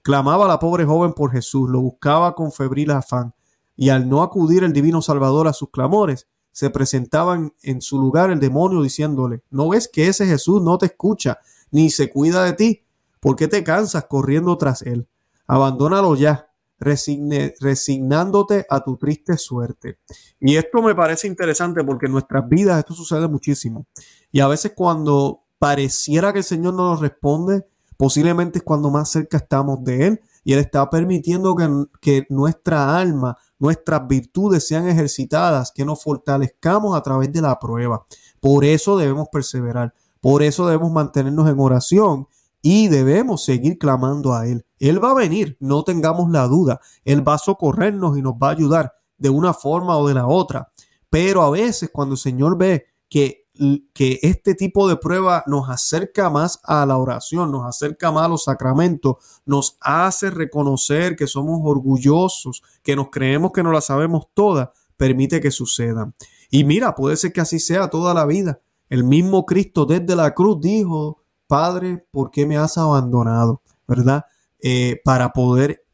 Clamaba 0.07 0.47
la 0.47 0.57
pobre 0.57 0.85
joven 0.85 1.11
por 1.11 1.33
Jesús, 1.33 1.69
lo 1.69 1.81
buscaba 1.81 2.33
con 2.33 2.53
febril 2.53 2.91
afán, 2.91 3.33
y 3.75 3.89
al 3.89 4.07
no 4.07 4.23
acudir 4.23 4.63
el 4.63 4.71
divino 4.71 5.01
Salvador 5.01 5.49
a 5.49 5.53
sus 5.53 5.69
clamores, 5.69 6.29
se 6.53 6.69
presentaban 6.69 7.53
en 7.61 7.81
su 7.81 7.99
lugar 7.99 8.31
el 8.31 8.39
demonio 8.39 8.81
diciéndole, 8.81 9.43
¿no 9.49 9.67
ves 9.67 9.89
que 9.91 10.07
ese 10.07 10.25
Jesús 10.25 10.61
no 10.61 10.77
te 10.77 10.85
escucha, 10.85 11.39
ni 11.71 11.89
se 11.89 12.09
cuida 12.09 12.45
de 12.45 12.53
ti? 12.53 12.85
¿Por 13.19 13.35
qué 13.35 13.49
te 13.49 13.65
cansas 13.65 14.05
corriendo 14.05 14.57
tras 14.57 14.81
él? 14.81 15.09
Abandónalo 15.45 16.15
ya, 16.15 16.51
resignándote 16.79 18.65
a 18.69 18.79
tu 18.85 18.95
triste 18.95 19.35
suerte. 19.35 19.99
Y 20.39 20.55
esto 20.55 20.81
me 20.81 20.95
parece 20.95 21.27
interesante 21.27 21.83
porque 21.83 22.05
en 22.05 22.13
nuestras 22.13 22.47
vidas 22.47 22.79
esto 22.79 22.93
sucede 22.93 23.27
muchísimo. 23.27 23.85
Y 24.31 24.39
a 24.39 24.47
veces 24.47 24.71
cuando 24.73 25.43
pareciera 25.59 26.31
que 26.31 26.39
el 26.39 26.45
Señor 26.45 26.75
no 26.75 26.91
nos 26.91 27.01
responde, 27.01 27.65
posiblemente 27.97 28.59
es 28.59 28.63
cuando 28.63 28.89
más 28.89 29.09
cerca 29.09 29.37
estamos 29.37 29.83
de 29.83 30.07
Él 30.07 30.21
y 30.43 30.53
Él 30.53 30.59
está 30.59 30.89
permitiendo 30.89 31.55
que, 31.55 31.67
que 31.99 32.27
nuestra 32.29 32.97
alma, 32.97 33.37
nuestras 33.59 34.07
virtudes 34.07 34.67
sean 34.67 34.87
ejercitadas, 34.87 35.71
que 35.71 35.83
nos 35.83 36.01
fortalezcamos 36.01 36.95
a 36.95 37.01
través 37.01 37.33
de 37.33 37.41
la 37.41 37.59
prueba. 37.59 38.05
Por 38.39 38.63
eso 38.63 38.97
debemos 38.97 39.27
perseverar, 39.31 39.93
por 40.21 40.43
eso 40.43 40.65
debemos 40.67 40.91
mantenernos 40.91 41.49
en 41.49 41.59
oración 41.59 42.27
y 42.61 42.87
debemos 42.87 43.43
seguir 43.43 43.77
clamando 43.77 44.33
a 44.33 44.47
Él. 44.47 44.65
Él 44.79 45.03
va 45.03 45.11
a 45.11 45.15
venir, 45.15 45.57
no 45.59 45.83
tengamos 45.83 46.29
la 46.29 46.47
duda. 46.47 46.79
Él 47.05 47.27
va 47.27 47.35
a 47.35 47.39
socorrernos 47.39 48.17
y 48.17 48.21
nos 48.21 48.33
va 48.33 48.49
a 48.49 48.51
ayudar 48.51 48.93
de 49.17 49.29
una 49.29 49.53
forma 49.53 49.97
o 49.97 50.07
de 50.07 50.13
la 50.13 50.27
otra. 50.27 50.71
Pero 51.09 51.41
a 51.41 51.49
veces 51.49 51.89
cuando 51.91 52.15
el 52.15 52.19
Señor 52.19 52.57
ve 52.57 52.85
que 53.09 53.46
que 53.93 54.19
este 54.21 54.55
tipo 54.55 54.87
de 54.87 54.97
prueba 54.97 55.43
nos 55.47 55.69
acerca 55.69 56.29
más 56.29 56.59
a 56.63 56.85
la 56.85 56.97
oración, 56.97 57.51
nos 57.51 57.65
acerca 57.65 58.11
más 58.11 58.25
a 58.25 58.29
los 58.29 58.43
sacramentos, 58.43 59.15
nos 59.45 59.77
hace 59.81 60.29
reconocer 60.29 61.15
que 61.15 61.27
somos 61.27 61.59
orgullosos, 61.63 62.63
que 62.83 62.95
nos 62.95 63.09
creemos 63.09 63.51
que 63.51 63.63
no 63.63 63.71
la 63.71 63.81
sabemos 63.81 64.27
toda, 64.33 64.73
permite 64.95 65.41
que 65.41 65.51
sucedan. 65.51 66.13
Y 66.49 66.63
mira, 66.63 66.95
puede 66.95 67.17
ser 67.17 67.33
que 67.33 67.41
así 67.41 67.59
sea 67.59 67.89
toda 67.89 68.13
la 68.13 68.25
vida. 68.25 68.61
El 68.89 69.03
mismo 69.03 69.45
Cristo 69.45 69.85
desde 69.85 70.15
la 70.15 70.33
cruz 70.33 70.61
dijo, 70.61 71.23
Padre, 71.47 72.05
¿por 72.11 72.31
qué 72.31 72.45
me 72.45 72.57
has 72.57 72.77
abandonado? 72.77 73.61
¿Verdad? 73.87 74.25
Eh, 74.59 75.01
para 75.03 75.33
poder 75.33 75.85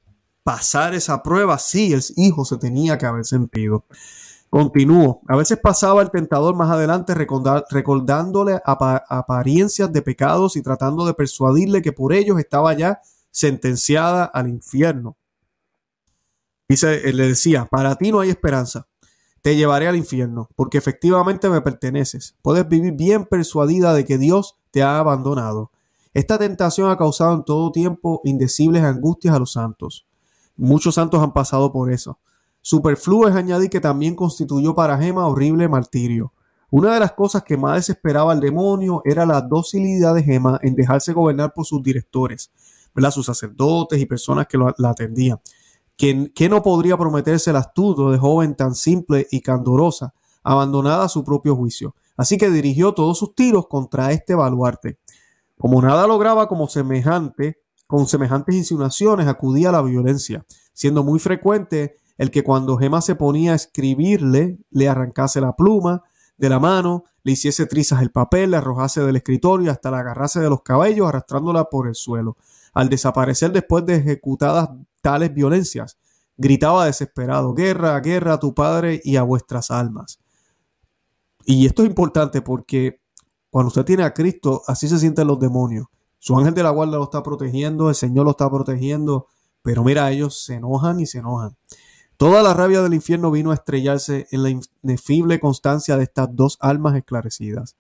pasar 0.44 0.94
esa 0.94 1.24
prueba, 1.24 1.58
sí, 1.58 1.94
el 1.94 2.04
Hijo 2.18 2.46
se 2.46 2.58
tenía 2.58 2.98
que 2.98 3.06
haber 3.06 3.26
sentido. 3.26 3.86
Continúo. 4.54 5.24
A 5.28 5.36
veces 5.36 5.58
pasaba 5.58 6.04
el 6.04 6.12
tentador 6.12 6.56
más 6.56 6.70
adelante 6.70 7.16
recordándole 7.16 8.62
apariencias 8.64 9.92
de 9.92 10.04
pecados 10.04 10.56
y 10.56 10.62
tratando 10.62 11.08
de 11.08 11.16
persuadirle 11.16 11.82
que 11.82 11.92
por 11.92 12.14
ellos 12.14 12.38
estaba 12.38 12.72
ya 12.74 13.02
sentenciada 13.32 14.26
al 14.26 14.48
infierno. 14.48 15.18
Dice, 16.70 17.12
le 17.14 17.30
decía, 17.30 17.66
para 17.66 17.96
ti 17.96 18.12
no 18.12 18.20
hay 18.20 18.30
esperanza. 18.30 18.86
Te 19.42 19.56
llevaré 19.56 19.88
al 19.88 19.96
infierno, 19.96 20.48
porque 20.56 20.78
efectivamente 20.78 21.50
me 21.50 21.62
perteneces. 21.62 22.36
Puedes 22.44 22.70
vivir 22.70 22.94
bien 22.94 23.26
persuadida 23.26 23.96
de 23.96 24.06
que 24.06 24.20
Dios 24.20 24.60
te 24.70 24.84
ha 24.84 25.00
abandonado. 25.00 25.72
Esta 26.14 26.38
tentación 26.38 26.92
ha 26.92 26.98
causado 27.00 27.34
en 27.34 27.44
todo 27.44 27.72
tiempo 27.72 28.22
indecibles 28.24 28.84
angustias 28.84 29.34
a 29.34 29.40
los 29.40 29.54
santos. 29.54 30.06
Muchos 30.56 30.94
santos 30.94 31.24
han 31.24 31.34
pasado 31.34 31.74
por 31.74 31.92
eso. 31.92 32.20
Superfluo 32.66 33.28
es 33.28 33.36
añadir 33.36 33.70
que 33.70 33.82
también 33.82 34.16
constituyó 34.16 34.74
para 34.74 34.98
Gema 34.98 35.28
horrible 35.28 35.68
martirio. 35.68 36.32
Una 36.72 36.94
de 36.94 37.02
las 37.02 37.12
cosas 37.12 37.44
que 37.44 37.58
más 37.58 37.76
desesperaba 37.76 38.32
al 38.32 38.40
demonio 38.40 39.02
era 39.04 39.26
la 39.26 39.42
docilidad 39.42 40.16
de 40.16 40.24
Gema 40.24 40.60
en 40.64 40.74
dejarse 40.74 41.12
gobernar 41.12 41.52
por 41.54 41.66
sus 41.66 41.84
directores, 41.84 42.52
sus 43.12 43.26
sacerdotes 43.26 44.00
y 44.00 44.06
personas 44.06 44.48
que 44.48 44.58
la 44.58 44.90
atendían. 44.90 45.40
¿Quién, 45.98 46.32
no 46.50 46.64
podría 46.64 46.98
prometerse 46.98 47.50
el 47.50 47.58
astuto 47.58 48.12
de 48.12 48.18
joven 48.18 48.56
tan 48.56 48.76
simple 48.76 49.28
y 49.30 49.42
candorosa, 49.42 50.14
abandonada 50.42 51.04
a 51.04 51.10
su 51.10 51.22
propio 51.26 51.58
juicio? 51.58 51.96
Así 52.16 52.38
que 52.38 52.50
dirigió 52.50 52.94
todos 52.94 53.18
sus 53.18 53.36
tiros 53.36 53.68
contra 53.68 54.14
este 54.14 54.36
baluarte. 54.36 55.00
Como 55.58 55.82
nada 55.82 56.08
lograba 56.08 56.48
como 56.48 56.70
semejante, 56.70 57.60
con 57.88 58.08
semejantes 58.08 58.56
insinuaciones 58.56 59.28
acudía 59.28 59.68
a 59.68 59.74
la 59.74 59.82
violencia, 59.82 60.46
siendo 60.74 61.04
muy 61.04 61.20
frecuente 61.20 61.98
el 62.18 62.32
que 62.32 62.44
cuando 62.44 62.78
Gema 62.78 63.02
se 63.02 63.16
ponía 63.16 63.54
a 63.54 63.56
escribirle, 63.56 64.60
le 64.70 64.88
arrancase 64.88 65.42
la 65.42 65.56
pluma 65.56 66.04
de 66.38 66.50
la 66.50 66.60
mano, 66.60 67.06
le 67.24 67.34
hiciese 67.34 67.66
trizas 67.66 68.02
el 68.02 68.12
papel, 68.12 68.52
le 68.52 68.58
arrojase 68.58 69.02
del 69.02 69.16
escritorio 69.16 69.72
hasta 69.72 69.92
la 69.92 70.00
agarrase 70.00 70.40
de 70.40 70.50
los 70.50 70.62
cabellos, 70.62 71.08
arrastrándola 71.08 71.66
por 71.66 71.88
el 71.88 71.96
suelo. 71.96 72.38
Al 72.74 72.90
desaparecer 72.90 73.52
después 73.52 73.86
de 73.86 73.96
ejecutadas 73.96 74.70
tales 75.02 75.34
violencias, 75.34 75.98
gritaba 76.38 76.86
desesperado, 76.86 77.54
guerra, 77.54 78.00
guerra 78.00 78.34
a 78.34 78.40
tu 78.40 78.54
padre 78.54 79.02
y 79.04 79.16
a 79.16 79.24
vuestras 79.24 79.72
almas. 79.72 80.20
Y 81.46 81.66
esto 81.66 81.84
es 81.84 81.90
importante 81.90 82.42
porque 82.42 83.02
cuando 83.50 83.68
usted 83.68 83.86
tiene 83.86 84.04
a 84.04 84.14
Cristo, 84.14 84.64
así 84.68 84.88
se 84.88 84.98
sienten 84.98 85.28
los 85.28 85.40
demonios. 85.40 85.88
Su 86.20 86.38
ángel 86.38 86.54
de 86.54 86.64
la 86.64 86.70
guarda 86.70 86.98
lo 86.98 87.04
está 87.04 87.22
protegiendo, 87.22 87.90
el 87.90 87.96
Señor 87.96 88.26
lo 88.26 88.32
está 88.32 88.50
protegiendo, 88.50 89.28
pero 89.62 89.84
mira, 89.84 90.10
ellos 90.10 90.44
se 90.44 90.56
enojan 90.56 91.00
y 91.00 91.06
se 91.06 91.20
enojan. 91.20 91.56
Toda 92.24 92.42
la 92.42 92.54
rabia 92.54 92.82
del 92.82 92.94
infierno 92.94 93.32
vino 93.32 93.52
a 93.52 93.56
estrellarse 93.56 94.28
en 94.32 94.44
la 94.44 94.50
inefable 94.50 95.42
constancia 95.42 95.98
de 95.98 96.04
estas 96.04 96.30
dos 96.32 96.58
almas 96.62 96.96
esclarecidas. 96.96 97.76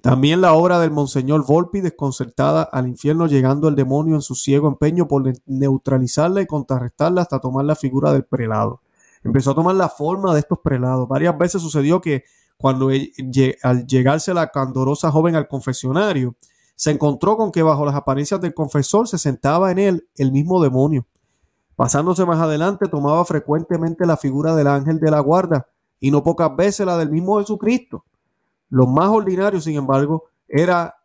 También 0.00 0.40
la 0.40 0.54
obra 0.54 0.80
del 0.80 0.90
Monseñor 0.90 1.46
Volpi 1.46 1.80
desconcertada 1.82 2.64
al 2.64 2.88
infierno 2.88 3.28
llegando 3.28 3.68
el 3.68 3.76
demonio 3.76 4.16
en 4.16 4.22
su 4.22 4.34
ciego 4.34 4.66
empeño 4.66 5.06
por 5.06 5.32
neutralizarla 5.46 6.42
y 6.42 6.46
contrarrestarla 6.46 7.22
hasta 7.22 7.38
tomar 7.38 7.64
la 7.64 7.76
figura 7.76 8.12
del 8.12 8.24
prelado. 8.24 8.80
Empezó 9.22 9.52
a 9.52 9.54
tomar 9.54 9.76
la 9.76 9.88
forma 9.88 10.34
de 10.34 10.40
estos 10.40 10.58
prelados. 10.58 11.06
Varias 11.06 11.38
veces 11.38 11.62
sucedió 11.62 12.00
que 12.00 12.24
cuando 12.56 12.88
al 12.88 13.86
llegarse 13.86 14.34
la 14.34 14.48
candorosa 14.48 15.12
joven 15.12 15.36
al 15.36 15.46
confesionario, 15.46 16.34
se 16.74 16.90
encontró 16.90 17.36
con 17.36 17.52
que 17.52 17.62
bajo 17.62 17.86
las 17.86 17.94
apariencias 17.94 18.40
del 18.40 18.52
confesor 18.52 19.06
se 19.06 19.18
sentaba 19.18 19.70
en 19.70 19.78
él 19.78 20.08
el 20.16 20.32
mismo 20.32 20.60
demonio. 20.60 21.06
Pasándose 21.76 22.24
más 22.24 22.40
adelante, 22.40 22.88
tomaba 22.88 23.22
frecuentemente 23.26 24.06
la 24.06 24.16
figura 24.16 24.56
del 24.56 24.66
ángel 24.66 24.98
de 24.98 25.10
la 25.10 25.20
guarda 25.20 25.68
y 26.00 26.10
no 26.10 26.24
pocas 26.24 26.56
veces 26.56 26.86
la 26.86 26.96
del 26.96 27.10
mismo 27.10 27.38
Jesucristo. 27.38 28.04
Lo 28.70 28.86
más 28.86 29.10
ordinario, 29.10 29.60
sin 29.60 29.76
embargo, 29.76 30.24
era, 30.48 30.96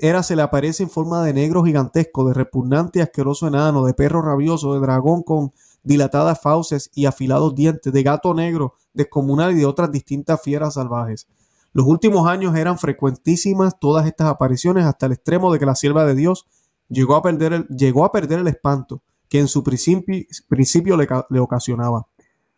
era 0.00 0.22
se 0.22 0.36
le 0.36 0.42
aparece 0.42 0.84
en 0.84 0.90
forma 0.90 1.24
de 1.24 1.34
negro 1.34 1.64
gigantesco, 1.64 2.26
de 2.28 2.34
repugnante 2.34 3.00
y 3.00 3.02
asqueroso 3.02 3.48
enano, 3.48 3.84
de 3.84 3.94
perro 3.94 4.22
rabioso, 4.22 4.74
de 4.74 4.80
dragón 4.80 5.24
con 5.24 5.52
dilatadas 5.82 6.40
fauces 6.40 6.88
y 6.94 7.06
afilados 7.06 7.56
dientes, 7.56 7.92
de 7.92 8.02
gato 8.04 8.32
negro, 8.32 8.74
descomunal 8.94 9.52
y 9.52 9.56
de 9.56 9.66
otras 9.66 9.90
distintas 9.90 10.40
fieras 10.40 10.74
salvajes. 10.74 11.26
Los 11.72 11.84
últimos 11.84 12.28
años 12.28 12.56
eran 12.56 12.78
frecuentísimas 12.78 13.78
todas 13.78 14.06
estas 14.06 14.28
apariciones 14.28 14.84
hasta 14.84 15.06
el 15.06 15.12
extremo 15.12 15.52
de 15.52 15.58
que 15.58 15.66
la 15.66 15.74
sierva 15.74 16.04
de 16.06 16.14
Dios 16.14 16.46
llegó 16.88 17.16
a 17.16 17.22
perder 17.22 17.52
el, 17.52 17.66
llegó 17.66 18.04
a 18.04 18.12
perder 18.12 18.38
el 18.38 18.48
espanto 18.48 19.02
que 19.28 19.40
en 19.40 19.48
su 19.48 19.62
principio, 19.62 20.96
le, 20.96 21.08
le 21.30 21.40
ocasionaba. 21.40 22.06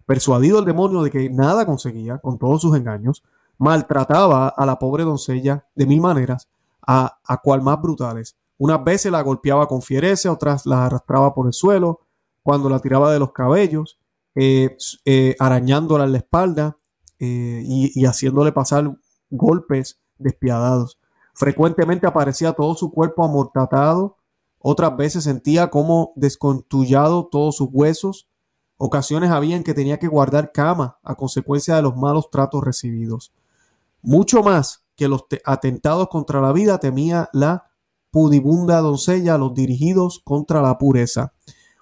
Persuadido 0.06 0.58
el 0.58 0.64
demonio 0.64 1.02
de 1.02 1.10
que 1.10 1.30
nada 1.30 1.66
conseguía 1.66 2.18
con 2.18 2.38
todos 2.38 2.62
sus 2.62 2.76
engaños, 2.76 3.22
maltrataba 3.58 4.48
a 4.48 4.66
la 4.66 4.78
pobre 4.78 5.04
doncella 5.04 5.66
de 5.74 5.86
mil 5.86 6.00
maneras, 6.00 6.48
a, 6.86 7.18
a 7.24 7.38
cual 7.38 7.62
más 7.62 7.80
brutales. 7.80 8.36
Unas 8.56 8.82
veces 8.82 9.12
la 9.12 9.22
golpeaba 9.22 9.68
con 9.68 9.82
fiereza, 9.82 10.32
otras 10.32 10.66
la 10.66 10.86
arrastraba 10.86 11.34
por 11.34 11.46
el 11.46 11.52
suelo, 11.52 12.00
cuando 12.42 12.68
la 12.68 12.80
tiraba 12.80 13.12
de 13.12 13.18
los 13.18 13.32
cabellos, 13.32 13.98
eh, 14.34 14.76
eh, 15.04 15.36
arañándola 15.38 16.04
en 16.04 16.12
la 16.12 16.18
espalda 16.18 16.76
eh, 17.18 17.62
y, 17.64 18.00
y 18.00 18.04
haciéndole 18.06 18.52
pasar 18.52 18.96
golpes 19.30 20.00
despiadados. 20.18 20.98
Frecuentemente 21.34 22.06
aparecía 22.06 22.52
todo 22.52 22.74
su 22.74 22.90
cuerpo 22.90 23.24
amortatado, 23.24 24.17
otras 24.70 24.98
veces 24.98 25.24
sentía 25.24 25.70
como 25.70 26.12
descontullado 26.14 27.26
todos 27.28 27.56
sus 27.56 27.70
huesos. 27.72 28.28
Ocasiones 28.76 29.30
había 29.30 29.56
en 29.56 29.64
que 29.64 29.72
tenía 29.72 29.98
que 29.98 30.08
guardar 30.08 30.52
cama 30.52 30.98
a 31.02 31.14
consecuencia 31.14 31.76
de 31.76 31.80
los 31.80 31.96
malos 31.96 32.28
tratos 32.30 32.62
recibidos. 32.62 33.32
Mucho 34.02 34.42
más 34.42 34.84
que 34.94 35.08
los 35.08 35.24
atentados 35.46 36.08
contra 36.08 36.42
la 36.42 36.52
vida 36.52 36.76
temía 36.80 37.30
la 37.32 37.70
pudibunda 38.10 38.82
doncella 38.82 39.38
los 39.38 39.54
dirigidos 39.54 40.20
contra 40.22 40.60
la 40.60 40.76
pureza. 40.76 41.32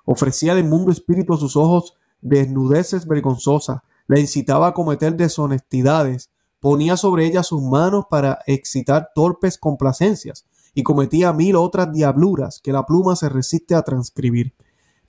Ofrecía 0.04 0.52
al 0.52 0.60
inmundo 0.60 0.92
espíritu 0.92 1.34
a 1.34 1.38
sus 1.38 1.56
ojos 1.56 1.94
desnudeces 2.20 3.08
vergonzosas, 3.08 3.80
le 4.06 4.20
incitaba 4.20 4.68
a 4.68 4.74
cometer 4.74 5.16
deshonestidades, 5.16 6.30
ponía 6.60 6.96
sobre 6.96 7.26
ella 7.26 7.42
sus 7.42 7.62
manos 7.62 8.04
para 8.08 8.38
excitar 8.46 9.10
torpes 9.12 9.58
complacencias 9.58 10.46
y 10.76 10.84
cometía 10.84 11.32
mil 11.32 11.56
otras 11.56 11.92
diabluras 11.92 12.60
que 12.62 12.70
la 12.70 12.86
pluma 12.86 13.16
se 13.16 13.28
resiste 13.28 13.74
a 13.74 13.82
transcribir. 13.82 14.54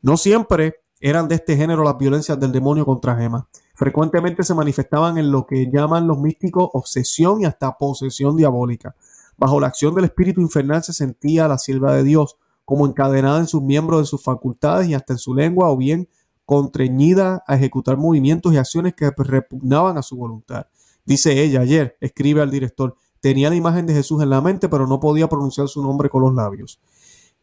No 0.01 0.17
siempre 0.17 0.77
eran 0.99 1.27
de 1.27 1.35
este 1.35 1.55
género 1.55 1.83
las 1.83 1.99
violencias 1.99 2.39
del 2.39 2.51
demonio 2.51 2.85
contra 2.85 3.15
Gema 3.15 3.47
frecuentemente 3.77 4.43
se 4.43 4.55
manifestaban 4.55 5.19
en 5.19 5.31
lo 5.31 5.45
que 5.45 5.69
llaman 5.71 6.07
los 6.07 6.17
místicos 6.17 6.67
obsesión 6.73 7.41
y 7.41 7.45
hasta 7.45 7.77
posesión 7.77 8.35
diabólica. 8.35 8.95
Bajo 9.37 9.59
la 9.59 9.67
acción 9.67 9.93
del 9.93 10.05
espíritu 10.05 10.41
infernal 10.41 10.83
se 10.83 10.93
sentía 10.93 11.47
la 11.47 11.59
sierva 11.59 11.93
de 11.93 12.03
Dios 12.03 12.37
como 12.65 12.87
encadenada 12.87 13.37
en 13.37 13.45
sus 13.45 13.61
miembros, 13.61 13.99
en 13.99 14.05
sus 14.07 14.23
facultades 14.23 14.89
y 14.89 14.95
hasta 14.95 15.13
en 15.13 15.19
su 15.19 15.35
lengua, 15.35 15.69
o 15.69 15.77
bien 15.77 16.09
contrañida 16.43 17.43
a 17.45 17.55
ejecutar 17.55 17.97
movimientos 17.97 18.51
y 18.51 18.57
acciones 18.57 18.95
que 18.95 19.11
repugnaban 19.15 19.95
a 19.99 20.01
su 20.01 20.17
voluntad. 20.17 20.65
Dice 21.05 21.43
ella 21.43 21.61
ayer, 21.61 21.97
escribe 22.01 22.41
al 22.41 22.49
director, 22.49 22.95
tenía 23.21 23.49
la 23.49 23.55
imagen 23.55 23.85
de 23.85 23.93
Jesús 23.93 24.21
en 24.21 24.29
la 24.29 24.41
mente, 24.41 24.69
pero 24.69 24.87
no 24.87 24.99
podía 24.99 25.27
pronunciar 25.29 25.67
su 25.67 25.81
nombre 25.81 26.09
con 26.09 26.21
los 26.21 26.33
labios. 26.33 26.79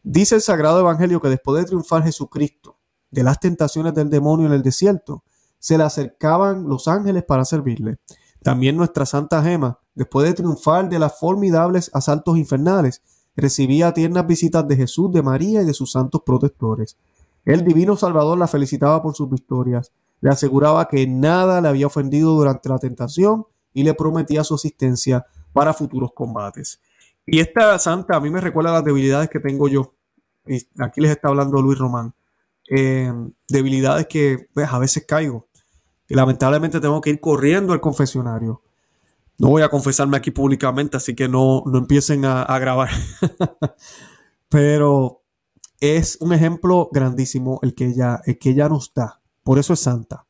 Dice 0.03 0.35
el 0.35 0.41
Sagrado 0.41 0.79
Evangelio 0.79 1.19
que 1.19 1.29
después 1.29 1.61
de 1.61 1.67
triunfar 1.67 2.03
Jesucristo 2.03 2.77
de 3.11 3.23
las 3.23 3.39
tentaciones 3.39 3.93
del 3.93 4.09
demonio 4.09 4.47
en 4.47 4.53
el 4.53 4.61
desierto, 4.61 5.23
se 5.59 5.77
le 5.77 5.83
acercaban 5.83 6.67
los 6.67 6.87
ángeles 6.87 7.23
para 7.23 7.45
servirle. 7.45 7.97
También 8.43 8.77
nuestra 8.77 9.05
Santa 9.05 9.41
Gema, 9.41 9.79
después 9.95 10.27
de 10.27 10.33
triunfar 10.33 10.89
de 10.89 10.99
las 10.99 11.17
formidables 11.17 11.89
asaltos 11.93 12.37
infernales, 12.37 13.01
recibía 13.35 13.93
tiernas 13.93 14.27
visitas 14.27 14.67
de 14.67 14.75
Jesús, 14.75 15.11
de 15.11 15.23
María 15.23 15.61
y 15.61 15.65
de 15.65 15.73
sus 15.73 15.91
santos 15.91 16.21
protectores. 16.25 16.97
El 17.45 17.63
divino 17.63 17.95
Salvador 17.95 18.37
la 18.37 18.47
felicitaba 18.47 19.01
por 19.01 19.15
sus 19.15 19.29
victorias, 19.29 19.91
le 20.21 20.29
aseguraba 20.29 20.87
que 20.87 21.07
nada 21.07 21.61
le 21.61 21.67
había 21.67 21.87
ofendido 21.87 22.33
durante 22.33 22.69
la 22.69 22.79
tentación 22.79 23.45
y 23.73 23.83
le 23.83 23.93
prometía 23.93 24.43
su 24.43 24.55
asistencia 24.55 25.25
para 25.55 25.73
futuros 25.73 26.11
combates. 26.13 26.81
Y 27.25 27.39
esta 27.39 27.79
santa 27.79 28.17
a 28.17 28.19
mí 28.19 28.29
me 28.29 28.41
recuerda 28.41 28.73
las 28.73 28.83
debilidades 28.83 29.29
que 29.29 29.39
tengo 29.39 29.69
yo. 29.69 29.95
Y 30.45 30.67
aquí 30.79 30.99
les 30.99 31.11
está 31.11 31.29
hablando 31.29 31.61
Luis 31.61 31.79
Román. 31.79 32.13
Eh, 32.69 33.09
debilidades 33.47 34.05
que 34.07 34.49
pues, 34.53 34.67
a 34.69 34.77
veces 34.77 35.05
caigo. 35.07 35.47
Y 36.09 36.13
lamentablemente 36.13 36.81
tengo 36.81 36.99
que 36.99 37.09
ir 37.11 37.21
corriendo 37.21 37.71
al 37.71 37.79
confesionario. 37.79 38.61
No 39.37 39.47
voy 39.47 39.61
a 39.61 39.69
confesarme 39.69 40.17
aquí 40.17 40.29
públicamente, 40.29 40.97
así 40.97 41.15
que 41.15 41.29
no, 41.29 41.63
no 41.65 41.77
empiecen 41.77 42.25
a, 42.25 42.59
grabar. 42.59 42.89
Pero 44.49 45.23
es 45.79 46.17
un 46.19 46.33
ejemplo 46.33 46.89
grandísimo 46.91 47.59
el 47.63 47.73
que, 47.75 47.87
ella, 47.87 48.21
el 48.25 48.37
que 48.37 48.49
ella 48.49 48.67
nos 48.67 48.93
da. 48.93 49.21
Por 49.41 49.57
eso 49.57 49.71
es 49.71 49.79
santa. 49.79 50.25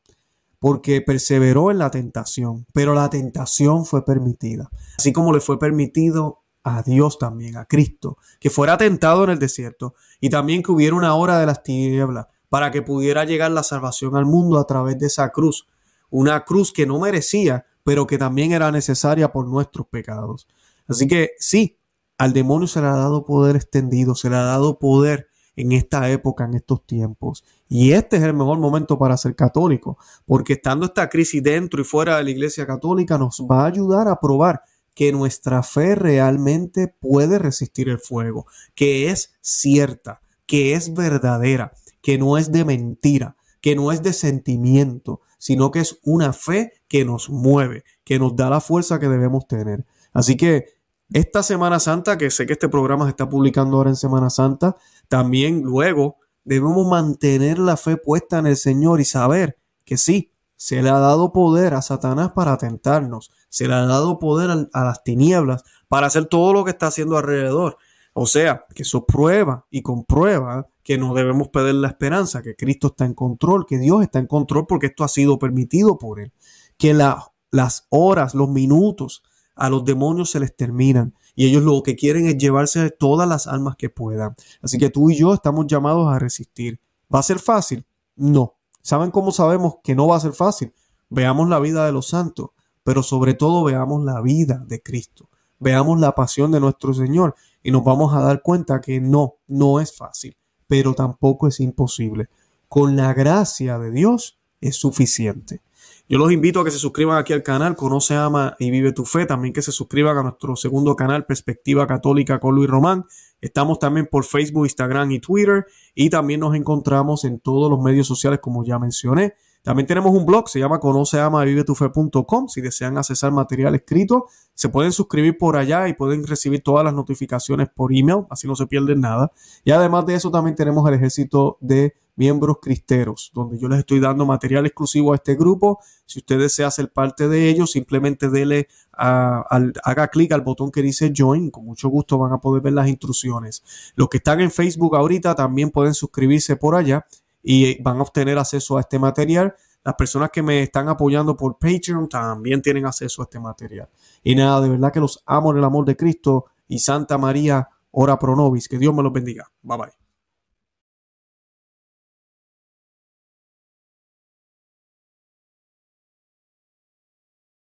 Porque 0.58 1.00
perseveró 1.00 1.70
en 1.70 1.78
la 1.78 1.90
tentación, 1.90 2.66
pero 2.72 2.94
la 2.94 3.10
tentación 3.10 3.84
fue 3.84 4.04
permitida. 4.04 4.70
Así 4.98 5.12
como 5.12 5.32
le 5.32 5.40
fue 5.40 5.58
permitido 5.58 6.42
a 6.64 6.82
Dios 6.82 7.18
también, 7.18 7.56
a 7.56 7.66
Cristo, 7.66 8.18
que 8.40 8.50
fuera 8.50 8.76
tentado 8.76 9.24
en 9.24 9.30
el 9.30 9.38
desierto 9.38 9.94
y 10.20 10.30
también 10.30 10.62
que 10.62 10.72
hubiera 10.72 10.96
una 10.96 11.14
hora 11.14 11.38
de 11.38 11.46
las 11.46 11.62
tinieblas 11.62 12.26
para 12.48 12.70
que 12.70 12.82
pudiera 12.82 13.24
llegar 13.24 13.50
la 13.50 13.62
salvación 13.62 14.16
al 14.16 14.26
mundo 14.26 14.58
a 14.58 14.66
través 14.66 14.98
de 14.98 15.06
esa 15.06 15.30
cruz. 15.30 15.68
Una 16.10 16.44
cruz 16.44 16.72
que 16.72 16.86
no 16.86 16.98
merecía, 16.98 17.66
pero 17.84 18.06
que 18.06 18.18
también 18.18 18.52
era 18.52 18.72
necesaria 18.72 19.30
por 19.30 19.46
nuestros 19.46 19.86
pecados. 19.86 20.48
Así 20.88 21.06
que 21.06 21.30
sí, 21.38 21.78
al 22.18 22.32
demonio 22.32 22.66
se 22.66 22.80
le 22.80 22.86
ha 22.86 22.96
dado 22.96 23.24
poder 23.24 23.56
extendido, 23.56 24.14
se 24.14 24.30
le 24.30 24.36
ha 24.36 24.42
dado 24.42 24.78
poder 24.78 25.28
en 25.56 25.72
esta 25.72 26.08
época, 26.10 26.44
en 26.44 26.54
estos 26.54 26.86
tiempos. 26.86 27.44
Y 27.68 27.92
este 27.92 28.18
es 28.18 28.22
el 28.22 28.34
mejor 28.34 28.58
momento 28.58 28.98
para 28.98 29.16
ser 29.16 29.34
católico, 29.34 29.98
porque 30.24 30.52
estando 30.52 30.86
esta 30.86 31.08
crisis 31.08 31.42
dentro 31.42 31.80
y 31.80 31.84
fuera 31.84 32.18
de 32.18 32.24
la 32.24 32.30
Iglesia 32.30 32.66
Católica 32.66 33.18
nos 33.18 33.40
va 33.40 33.62
a 33.62 33.66
ayudar 33.66 34.08
a 34.08 34.20
probar 34.20 34.62
que 34.94 35.12
nuestra 35.12 35.62
fe 35.62 35.94
realmente 35.94 36.88
puede 36.88 37.38
resistir 37.38 37.88
el 37.88 37.98
fuego, 37.98 38.46
que 38.74 39.10
es 39.10 39.34
cierta, 39.40 40.20
que 40.46 40.74
es 40.74 40.94
verdadera 40.94 41.72
que 42.06 42.18
no 42.18 42.38
es 42.38 42.52
de 42.52 42.64
mentira, 42.64 43.36
que 43.60 43.74
no 43.74 43.90
es 43.90 44.00
de 44.00 44.12
sentimiento, 44.12 45.22
sino 45.38 45.72
que 45.72 45.80
es 45.80 45.98
una 46.04 46.32
fe 46.32 46.72
que 46.86 47.04
nos 47.04 47.28
mueve, 47.30 47.82
que 48.04 48.20
nos 48.20 48.36
da 48.36 48.48
la 48.48 48.60
fuerza 48.60 49.00
que 49.00 49.08
debemos 49.08 49.48
tener. 49.48 49.84
Así 50.12 50.36
que 50.36 50.66
esta 51.12 51.42
Semana 51.42 51.78
Santa, 51.78 52.18
que 52.18 52.30
sé 52.30 52.46
que 52.46 52.54
este 52.54 52.68
programa 52.68 53.04
se 53.04 53.10
está 53.10 53.28
publicando 53.28 53.76
ahora 53.76 53.90
en 53.90 53.96
Semana 53.96 54.30
Santa, 54.30 54.76
también 55.08 55.62
luego 55.62 56.16
debemos 56.44 56.86
mantener 56.86 57.58
la 57.58 57.76
fe 57.76 57.96
puesta 57.96 58.38
en 58.38 58.46
el 58.46 58.56
Señor 58.56 59.00
y 59.00 59.04
saber 59.04 59.58
que 59.84 59.96
sí, 59.96 60.32
se 60.56 60.82
le 60.82 60.88
ha 60.88 60.98
dado 60.98 61.32
poder 61.32 61.74
a 61.74 61.82
Satanás 61.82 62.32
para 62.32 62.56
tentarnos, 62.56 63.30
se 63.48 63.68
le 63.68 63.74
ha 63.74 63.86
dado 63.86 64.18
poder 64.18 64.68
a, 64.72 64.84
las 64.84 65.04
tinieblas 65.04 65.62
para 65.86 66.06
hacer 66.06 66.26
todo 66.26 66.52
lo 66.52 66.64
que 66.64 66.70
está 66.70 66.88
haciendo 66.88 67.18
alrededor. 67.18 67.76
O 68.14 68.26
sea, 68.26 68.64
que 68.74 68.82
eso 68.82 69.04
prueba 69.04 69.66
y 69.70 69.82
comprueba 69.82 70.68
que 70.82 70.96
no 70.96 71.14
debemos 71.14 71.48
perder 71.48 71.74
la 71.74 71.88
esperanza, 71.88 72.42
que 72.42 72.56
Cristo 72.56 72.88
está 72.88 73.04
en 73.04 73.12
control, 73.12 73.66
que 73.66 73.78
Dios 73.78 74.02
está 74.02 74.18
en 74.18 74.26
control 74.26 74.66
porque 74.66 74.86
esto 74.86 75.04
ha 75.04 75.08
sido 75.08 75.38
permitido 75.38 75.98
por 75.98 76.20
Él, 76.20 76.32
que 76.78 76.94
las 76.94 77.86
horas, 77.90 78.34
los 78.34 78.48
minutos 78.48 79.22
a 79.56 79.70
los 79.70 79.84
demonios 79.84 80.30
se 80.30 80.38
les 80.38 80.54
terminan 80.54 81.14
y 81.34 81.46
ellos 81.46 81.62
lo 81.62 81.82
que 81.82 81.96
quieren 81.96 82.26
es 82.26 82.38
llevarse 82.38 82.90
todas 82.90 83.28
las 83.28 83.46
almas 83.46 83.76
que 83.76 83.90
puedan. 83.90 84.34
Así 84.62 84.78
que 84.78 84.90
tú 84.90 85.10
y 85.10 85.16
yo 85.16 85.34
estamos 85.34 85.66
llamados 85.66 86.12
a 86.12 86.18
resistir. 86.18 86.80
¿Va 87.12 87.18
a 87.18 87.22
ser 87.24 87.38
fácil? 87.38 87.84
No. 88.14 88.54
¿Saben 88.82 89.10
cómo 89.10 89.32
sabemos 89.32 89.76
que 89.82 89.94
no 89.94 90.06
va 90.06 90.16
a 90.16 90.20
ser 90.20 90.32
fácil? 90.32 90.72
Veamos 91.08 91.48
la 91.48 91.58
vida 91.58 91.84
de 91.84 91.92
los 91.92 92.08
santos, 92.08 92.50
pero 92.84 93.02
sobre 93.02 93.34
todo 93.34 93.64
veamos 93.64 94.04
la 94.04 94.20
vida 94.20 94.62
de 94.66 94.82
Cristo. 94.82 95.28
Veamos 95.58 95.98
la 95.98 96.14
pasión 96.14 96.52
de 96.52 96.60
nuestro 96.60 96.94
Señor 96.94 97.34
y 97.62 97.70
nos 97.70 97.82
vamos 97.82 98.14
a 98.14 98.20
dar 98.20 98.42
cuenta 98.42 98.80
que 98.80 99.00
no, 99.00 99.36
no 99.46 99.80
es 99.80 99.96
fácil, 99.96 100.36
pero 100.66 100.94
tampoco 100.94 101.48
es 101.48 101.60
imposible. 101.60 102.28
Con 102.68 102.96
la 102.96 103.12
gracia 103.14 103.78
de 103.78 103.90
Dios 103.90 104.38
es 104.60 104.76
suficiente. 104.76 105.62
Yo 106.08 106.18
los 106.18 106.30
invito 106.30 106.60
a 106.60 106.64
que 106.64 106.70
se 106.70 106.78
suscriban 106.78 107.18
aquí 107.18 107.32
al 107.32 107.42
canal 107.42 107.74
Conoce, 107.74 108.14
Ama 108.14 108.54
y 108.60 108.70
Vive 108.70 108.92
tu 108.92 109.04
Fe. 109.04 109.26
También 109.26 109.52
que 109.52 109.60
se 109.60 109.72
suscriban 109.72 110.16
a 110.16 110.22
nuestro 110.22 110.54
segundo 110.54 110.94
canal 110.94 111.26
Perspectiva 111.26 111.84
Católica 111.88 112.38
con 112.38 112.54
Luis 112.54 112.70
Román. 112.70 113.06
Estamos 113.40 113.80
también 113.80 114.06
por 114.08 114.24
Facebook, 114.24 114.66
Instagram 114.66 115.10
y 115.10 115.18
Twitter. 115.18 115.66
Y 115.96 116.08
también 116.08 116.38
nos 116.38 116.54
encontramos 116.54 117.24
en 117.24 117.40
todos 117.40 117.68
los 117.68 117.80
medios 117.80 118.06
sociales 118.06 118.38
como 118.40 118.64
ya 118.64 118.78
mencioné. 118.78 119.34
También 119.64 119.88
tenemos 119.88 120.12
un 120.12 120.24
blog, 120.24 120.48
se 120.48 120.60
llama 120.60 120.78
conoceamavivetufe.com. 120.78 122.46
Si 122.46 122.60
desean 122.60 122.98
accesar 122.98 123.32
material 123.32 123.74
escrito, 123.74 124.26
se 124.54 124.68
pueden 124.68 124.92
suscribir 124.92 125.36
por 125.38 125.56
allá 125.56 125.88
y 125.88 125.94
pueden 125.94 126.24
recibir 126.24 126.62
todas 126.62 126.84
las 126.84 126.94
notificaciones 126.94 127.68
por 127.74 127.92
email, 127.92 128.26
así 128.30 128.46
no 128.46 128.54
se 128.54 128.68
pierden 128.68 129.00
nada. 129.00 129.32
Y 129.64 129.72
además 129.72 130.06
de 130.06 130.14
eso, 130.14 130.30
también 130.30 130.54
tenemos 130.54 130.88
el 130.88 130.94
ejército 130.94 131.58
de 131.60 131.96
miembros 132.16 132.58
cristeros, 132.60 133.30
donde 133.34 133.58
yo 133.58 133.68
les 133.68 133.80
estoy 133.80 134.00
dando 134.00 134.26
material 134.26 134.66
exclusivo 134.66 135.12
a 135.12 135.16
este 135.16 135.34
grupo. 135.34 135.78
Si 136.06 136.18
usted 136.18 136.38
desea 136.38 136.70
ser 136.70 136.90
parte 136.92 137.28
de 137.28 137.48
ellos, 137.48 137.70
simplemente 137.70 138.28
dele 138.28 138.68
haga 138.92 140.08
clic 140.08 140.32
al 140.32 140.40
botón 140.40 140.70
que 140.70 140.82
dice 140.82 141.12
join. 141.14 141.50
Con 141.50 141.66
mucho 141.66 141.88
gusto 141.88 142.18
van 142.18 142.32
a 142.32 142.38
poder 142.38 142.62
ver 142.62 142.72
las 142.72 142.88
instrucciones. 142.88 143.62
Los 143.94 144.08
que 144.08 144.16
están 144.16 144.40
en 144.40 144.50
Facebook 144.50 144.96
ahorita 144.96 145.34
también 145.34 145.70
pueden 145.70 145.94
suscribirse 145.94 146.56
por 146.56 146.74
allá 146.74 147.06
y 147.42 147.80
van 147.82 147.98
a 147.98 148.02
obtener 148.02 148.38
acceso 148.38 148.78
a 148.78 148.80
este 148.80 148.98
material. 148.98 149.54
Las 149.84 149.94
personas 149.94 150.30
que 150.30 150.42
me 150.42 150.62
están 150.62 150.88
apoyando 150.88 151.36
por 151.36 151.58
Patreon 151.58 152.08
también 152.08 152.60
tienen 152.60 152.86
acceso 152.86 153.22
a 153.22 153.24
este 153.24 153.38
material. 153.38 153.88
Y 154.24 154.34
nada, 154.34 154.60
de 154.60 154.70
verdad 154.70 154.92
que 154.92 154.98
los 154.98 155.22
amo 155.26 155.52
en 155.52 155.58
el 155.58 155.64
amor 155.64 155.84
de 155.84 155.96
Cristo 155.96 156.46
y 156.66 156.80
Santa 156.80 157.18
María, 157.18 157.68
ora 157.92 158.18
pro 158.18 158.34
nobis. 158.34 158.68
Que 158.68 158.78
Dios 158.78 158.92
me 158.92 159.04
los 159.04 159.12
bendiga. 159.12 159.48
Bye 159.62 159.78
bye. 159.78 160.05